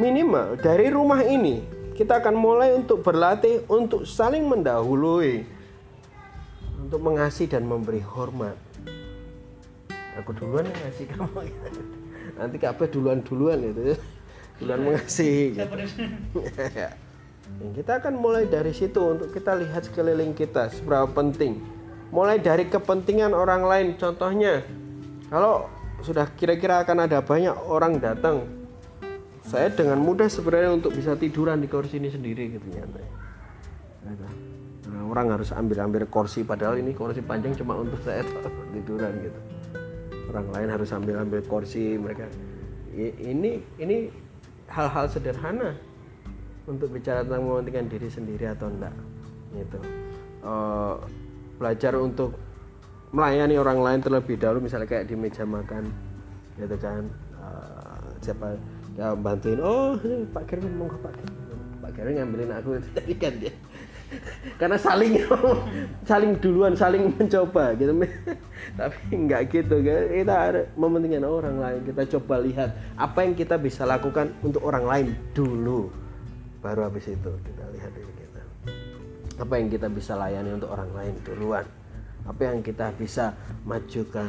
minimal 0.03 0.59
dari 0.59 0.91
rumah 0.91 1.23
ini 1.23 1.78
kita 1.99 2.23
akan 2.23 2.31
mulai 2.31 2.71
untuk 2.71 3.03
berlatih 3.03 3.67
untuk 3.67 4.07
saling 4.07 4.47
mendahului 4.47 5.43
untuk 6.79 7.03
mengasihi 7.03 7.51
dan 7.51 7.67
memberi 7.67 7.99
hormat. 7.99 8.55
Aku 10.23 10.31
duluan 10.31 10.63
yang 10.63 10.79
ngasih 10.79 11.11
kamu. 11.11 11.43
Nanti 12.39 12.55
kabeh 12.55 12.87
duluan 12.87 13.19
duluan 13.19 13.59
itu 13.59 13.99
duluan 14.63 14.79
mengasihi 14.79 15.59
gitu. 15.59 15.75
Ya. 16.71 16.95
Dan 17.59 17.75
kita 17.75 17.99
akan 17.99 18.15
mulai 18.15 18.47
dari 18.47 18.71
situ 18.71 19.19
untuk 19.19 19.35
kita 19.35 19.59
lihat 19.59 19.91
sekeliling 19.91 20.31
kita 20.31 20.71
seberapa 20.71 21.03
penting. 21.11 21.59
Mulai 22.15 22.39
dari 22.39 22.71
kepentingan 22.71 23.35
orang 23.35 23.67
lain. 23.67 23.87
Contohnya 23.99 24.63
kalau 25.27 25.67
sudah 25.99 26.31
kira-kira 26.39 26.79
akan 26.79 27.11
ada 27.11 27.19
banyak 27.19 27.59
orang 27.67 27.99
datang 27.99 28.58
saya 29.49 29.73
dengan 29.73 29.97
mudah 29.97 30.29
sebenarnya 30.29 30.77
untuk 30.77 30.93
bisa 30.93 31.17
tiduran 31.17 31.57
di 31.57 31.65
kursi 31.65 31.97
ini 31.97 32.13
sendiri 32.13 32.53
gitu 32.53 32.69
nyantai. 32.69 33.01
Gitu. 34.05 34.25
Nah, 34.93 35.01
orang 35.09 35.33
harus 35.33 35.49
ambil-ambil 35.49 36.05
kursi 36.05 36.45
padahal 36.45 36.77
ini 36.77 36.93
kursi 36.93 37.25
panjang 37.25 37.57
cuma 37.57 37.81
untuk 37.81 37.97
saya 38.05 38.21
tiduran 38.77 39.09
gitu. 39.25 39.39
Orang 40.29 40.53
lain 40.53 40.69
harus 40.69 40.93
ambil 40.93 41.17
ambil 41.25 41.41
kursi 41.49 41.97
mereka. 41.97 42.29
Ini 42.93 43.57
ini 43.81 43.97
hal-hal 44.69 45.09
sederhana 45.09 45.73
untuk 46.69 46.93
bicara 46.93 47.25
tentang 47.25 47.49
mementingkan 47.49 47.89
diri 47.89 48.09
sendiri 48.13 48.45
atau 48.53 48.69
enggak 48.69 48.93
gitu. 49.57 49.79
Eh, 50.45 50.95
belajar 51.57 51.97
untuk 51.97 52.37
melayani 53.09 53.57
orang 53.57 53.81
lain 53.81 53.99
terlebih 54.05 54.37
dahulu 54.37 54.69
misalnya 54.69 54.85
kayak 54.85 55.09
di 55.09 55.17
meja 55.17 55.41
makan 55.41 55.89
gitu 56.61 56.77
kan. 56.77 57.09
Eh, 57.33 58.05
siapa 58.21 58.53
ya 58.99 59.15
bantuin. 59.15 59.59
Oh 59.63 59.95
Pak 60.35 60.43
Kevin 60.51 60.75
mau 60.75 60.91
Pak 60.91 61.15
Pak 61.79 61.91
Kevin 61.95 62.19
ngambilin 62.19 62.51
aku 62.51 62.75
tadi 62.91 63.15
kan 63.15 63.33
dia. 63.39 63.55
Karena 64.59 64.75
saling 64.75 65.23
saling 66.09 66.35
duluan 66.43 66.75
saling 66.75 67.15
mencoba 67.15 67.71
gitu. 67.79 67.95
Tapi 68.79 68.99
enggak 69.15 69.41
gitu 69.55 69.79
kan 69.79 70.03
kita 70.11 70.35
mementingkan 70.75 71.23
orang 71.23 71.57
lain. 71.63 71.79
Kita 71.87 72.01
coba 72.19 72.35
lihat 72.43 72.69
apa 72.99 73.23
yang 73.23 73.33
kita 73.39 73.55
bisa 73.55 73.87
lakukan 73.87 74.35
untuk 74.43 74.67
orang 74.67 74.83
lain 74.83 75.07
dulu. 75.31 75.87
Baru 76.59 76.83
habis 76.83 77.07
itu 77.07 77.31
kita 77.47 77.63
lihat 77.71 77.91
diri 77.95 78.13
kita. 78.19 78.41
Apa 79.39 79.55
yang 79.55 79.71
kita 79.71 79.87
bisa 79.87 80.19
layani 80.19 80.59
untuk 80.59 80.75
orang 80.75 80.91
lain 80.91 81.15
duluan. 81.23 81.63
Apa 82.27 82.51
yang 82.51 82.59
kita 82.59 82.91
bisa 82.99 83.31
majukan 83.63 84.27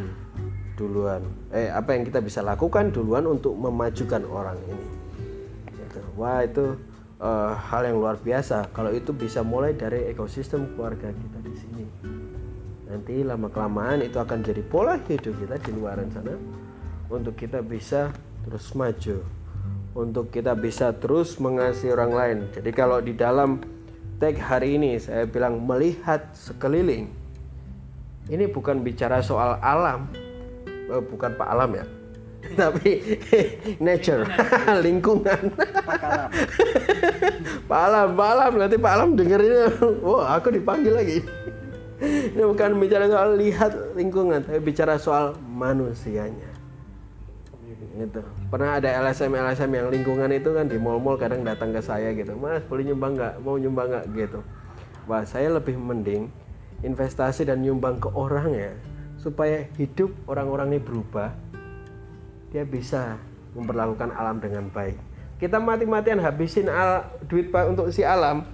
duluan. 0.75 1.23
Eh 1.51 1.71
apa 1.71 1.95
yang 1.95 2.07
kita 2.07 2.23
bisa 2.23 2.41
lakukan 2.41 2.91
duluan 2.95 3.27
untuk 3.27 3.55
memajukan 3.55 4.23
orang 4.27 4.59
ini? 4.67 4.87
Gitu. 5.75 6.01
wah 6.15 6.47
itu 6.47 6.79
eh, 7.19 7.53
hal 7.55 7.83
yang 7.87 7.97
luar 7.99 8.17
biasa. 8.21 8.71
Kalau 8.71 8.95
itu 8.95 9.11
bisa 9.11 9.43
mulai 9.43 9.75
dari 9.75 10.07
ekosistem 10.11 10.71
keluarga 10.75 11.11
kita 11.11 11.39
di 11.43 11.55
sini. 11.55 11.85
Nanti 12.91 13.23
lama 13.23 13.47
kelamaan 13.51 14.03
itu 14.03 14.19
akan 14.19 14.43
jadi 14.43 14.63
pola 14.67 14.99
hidup 15.07 15.35
kita 15.39 15.57
di 15.63 15.71
luar 15.75 16.03
sana 16.11 16.35
untuk 17.11 17.39
kita 17.39 17.63
bisa 17.63 18.11
terus 18.47 18.75
maju 18.75 19.23
untuk 19.95 20.31
kita 20.31 20.55
bisa 20.55 20.95
terus 20.95 21.39
mengasihi 21.43 21.91
orang 21.91 22.13
lain. 22.15 22.39
Jadi 22.55 22.71
kalau 22.71 23.03
di 23.03 23.15
dalam 23.15 23.59
tag 24.23 24.39
hari 24.39 24.79
ini 24.79 25.01
saya 25.01 25.27
bilang 25.27 25.65
melihat 25.65 26.31
sekeliling 26.37 27.09
ini 28.31 28.45
bukan 28.47 28.85
bicara 28.85 29.25
soal 29.25 29.57
alam 29.65 30.07
Eh, 30.91 31.03
bukan 31.07 31.31
pak 31.39 31.49
alam 31.55 31.71
ya 31.79 31.87
tapi 32.61 33.19
nature 33.85 34.27
lingkungan 34.87 35.55
Pak 37.71 37.81
Alam, 37.87 38.19
Pak 38.19 38.29
Alam, 38.35 38.53
nanti 38.59 38.77
Pak 38.81 38.93
Alam 38.99 39.09
dengerin, 39.15 39.71
wah 40.03 40.35
aku 40.35 40.51
dipanggil 40.51 40.91
lagi. 40.91 41.19
Ini 42.01 42.43
bukan 42.43 42.81
bicara 42.81 43.07
soal 43.07 43.39
lihat 43.39 43.95
lingkungan, 43.95 44.43
tapi 44.43 44.59
bicara 44.59 44.99
soal 44.99 45.39
manusianya. 45.39 46.51
Gitu. 47.95 48.23
Pernah 48.51 48.81
ada 48.81 48.89
LSM 49.07 49.31
LSM 49.37 49.71
yang 49.71 49.89
lingkungan 49.93 50.31
itu 50.35 50.51
kan 50.51 50.67
di 50.67 50.81
mall-mall 50.81 51.21
kadang 51.21 51.47
datang 51.47 51.71
ke 51.71 51.79
saya 51.85 52.11
gitu, 52.17 52.35
Mas 52.35 52.65
boleh 52.67 52.91
nyumbang 52.91 53.15
nggak? 53.15 53.35
Mau 53.45 53.55
nyumbang 53.61 53.87
nggak? 53.93 54.05
Gitu. 54.17 54.41
Wah 55.07 55.23
saya 55.23 55.53
lebih 55.53 55.79
mending 55.79 56.33
investasi 56.83 57.45
dan 57.47 57.61
nyumbang 57.61 58.01
ke 58.01 58.09
orang 58.17 58.51
ya, 58.57 58.73
supaya 59.21 59.69
hidup 59.77 60.09
orang-orang 60.25 60.75
ini 60.75 60.81
berubah. 60.81 61.31
Dia 62.51 62.67
bisa 62.67 63.21
memperlakukan 63.55 64.11
alam 64.17 64.41
dengan 64.41 64.67
baik. 64.73 64.97
Kita 65.39 65.61
mati-matian 65.61 66.21
habisin 66.21 66.69
al, 66.69 67.07
duit 67.29 67.49
pak 67.49 67.71
untuk 67.71 67.89
si 67.93 68.05
alam 68.05 68.45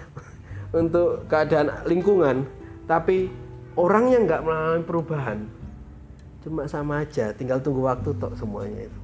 untuk 0.80 1.26
keadaan 1.26 1.84
lingkungan. 1.88 2.44
Tapi 2.84 3.32
orangnya 3.74 4.20
nggak 4.22 4.42
mengalami 4.44 4.84
perubahan 4.84 5.40
cuma 6.44 6.68
sama 6.68 7.00
aja 7.00 7.32
tinggal 7.32 7.56
tunggu 7.56 7.88
waktu 7.88 8.12
tok 8.20 8.36
semuanya 8.36 8.84
itu. 8.84 9.00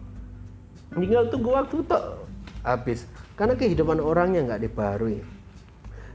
Tinggal 0.93 1.33
tunggu 1.33 1.57
waktu 1.57 1.81
tok 1.89 2.29
habis. 2.61 3.09
Karena 3.33 3.57
kehidupan 3.57 3.97
orangnya 3.97 4.45
nggak 4.45 4.63
dibarui 4.69 5.25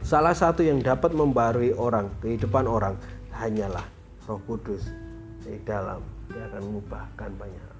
salah 0.05 0.37
satu 0.37 0.61
yang 0.61 0.77
dapat 0.85 1.17
membarui 1.17 1.73
orang 1.73 2.13
kehidupan 2.21 2.69
orang 2.69 2.93
hanyalah 3.33 3.94
Roh 4.25 4.41
Kudus 4.49 4.89
di 5.45 5.61
dalam 5.61 6.01
dia 6.33 6.49
akan 6.49 6.61
mengubahkan 6.65 7.31
banyak. 7.37 7.73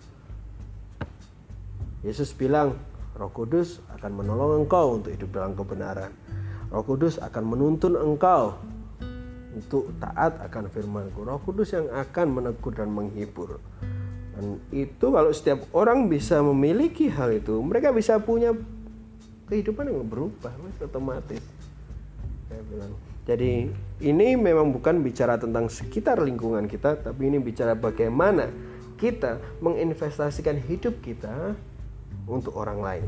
Yesus 2.06 2.38
bilang 2.38 2.78
Roh 3.18 3.34
Kudus 3.34 3.82
akan 3.98 4.22
menolong 4.22 4.62
engkau 4.66 5.02
untuk 5.02 5.10
hidup 5.10 5.30
dalam 5.34 5.58
kebenaran. 5.58 6.14
Roh 6.70 6.86
Kudus 6.86 7.18
akan 7.18 7.44
menuntun 7.50 7.98
engkau 7.98 8.62
untuk 9.56 9.90
taat 9.98 10.38
akan 10.46 10.70
firman-Ku. 10.70 11.26
Roh 11.26 11.42
Kudus 11.42 11.74
yang 11.74 11.90
akan 11.90 12.28
menegur 12.30 12.76
dan 12.76 12.92
menghibur. 12.92 13.58
Dan 14.36 14.60
itu 14.70 15.06
kalau 15.10 15.32
setiap 15.32 15.64
orang 15.72 16.12
bisa 16.12 16.44
memiliki 16.44 17.08
hal 17.08 17.32
itu, 17.32 17.56
mereka 17.64 17.96
bisa 17.96 18.20
punya 18.20 18.52
kehidupan 19.48 19.88
yang 19.88 20.04
berubah, 20.04 20.52
otomatis. 20.84 21.40
Saya 22.52 22.62
bilang. 22.68 22.92
Jadi 23.26 23.72
ini 24.04 24.36
memang 24.36 24.76
bukan 24.76 25.00
bicara 25.00 25.40
tentang 25.40 25.72
sekitar 25.72 26.20
lingkungan 26.20 26.68
kita, 26.68 27.00
tapi 27.00 27.32
ini 27.32 27.40
bicara 27.40 27.80
bagaimana 27.80 28.52
kita 29.00 29.40
menginvestasikan 29.64 30.60
hidup 30.60 31.00
kita 31.00 31.56
untuk 32.28 32.60
orang 32.60 32.80
lain. 32.84 33.08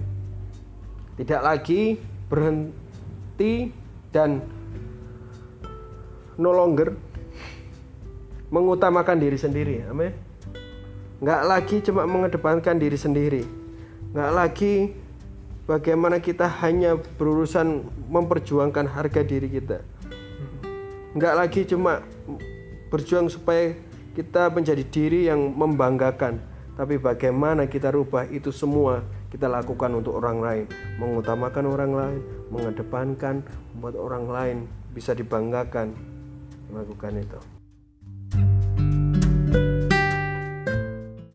Tidak 1.19 1.41
lagi 1.43 1.99
berhenti 2.31 3.73
dan 4.15 4.39
no 6.39 6.55
longer 6.55 6.95
mengutamakan 8.47 9.19
diri 9.19 9.35
sendiri. 9.35 9.83
Amin. 9.91 10.15
Nggak 11.19 11.41
lagi 11.43 11.75
cuma 11.83 12.07
mengedepankan 12.07 12.79
diri 12.79 12.95
sendiri. 12.95 13.43
Nggak 14.15 14.31
lagi 14.31 14.95
bagaimana 15.67 16.23
kita 16.23 16.47
hanya 16.63 16.95
berurusan 17.19 17.83
memperjuangkan 18.07 18.87
harga 18.87 19.19
diri 19.25 19.51
kita 19.51 19.83
nggak 21.15 21.33
lagi 21.37 21.61
cuma 21.63 22.03
berjuang 22.91 23.31
supaya 23.31 23.75
kita 24.17 24.49
menjadi 24.49 24.83
diri 24.83 25.29
yang 25.29 25.53
membanggakan 25.53 26.41
tapi 26.75 26.97
bagaimana 26.97 27.69
kita 27.69 27.93
rubah 27.93 28.27
itu 28.27 28.51
semua 28.51 29.01
kita 29.27 29.51
lakukan 29.51 29.91
untuk 29.91 30.23
orang 30.23 30.39
lain. 30.39 30.65
Mengutamakan 31.01 31.65
orang 31.67 31.91
lain 31.91 32.21
mengedepankan 32.47 33.43
membuat 33.75 33.95
orang 33.99 34.25
lain 34.29 34.57
bisa 34.95 35.11
dibanggakan 35.13 35.93
melakukan 36.71 37.21
itu 37.21 37.56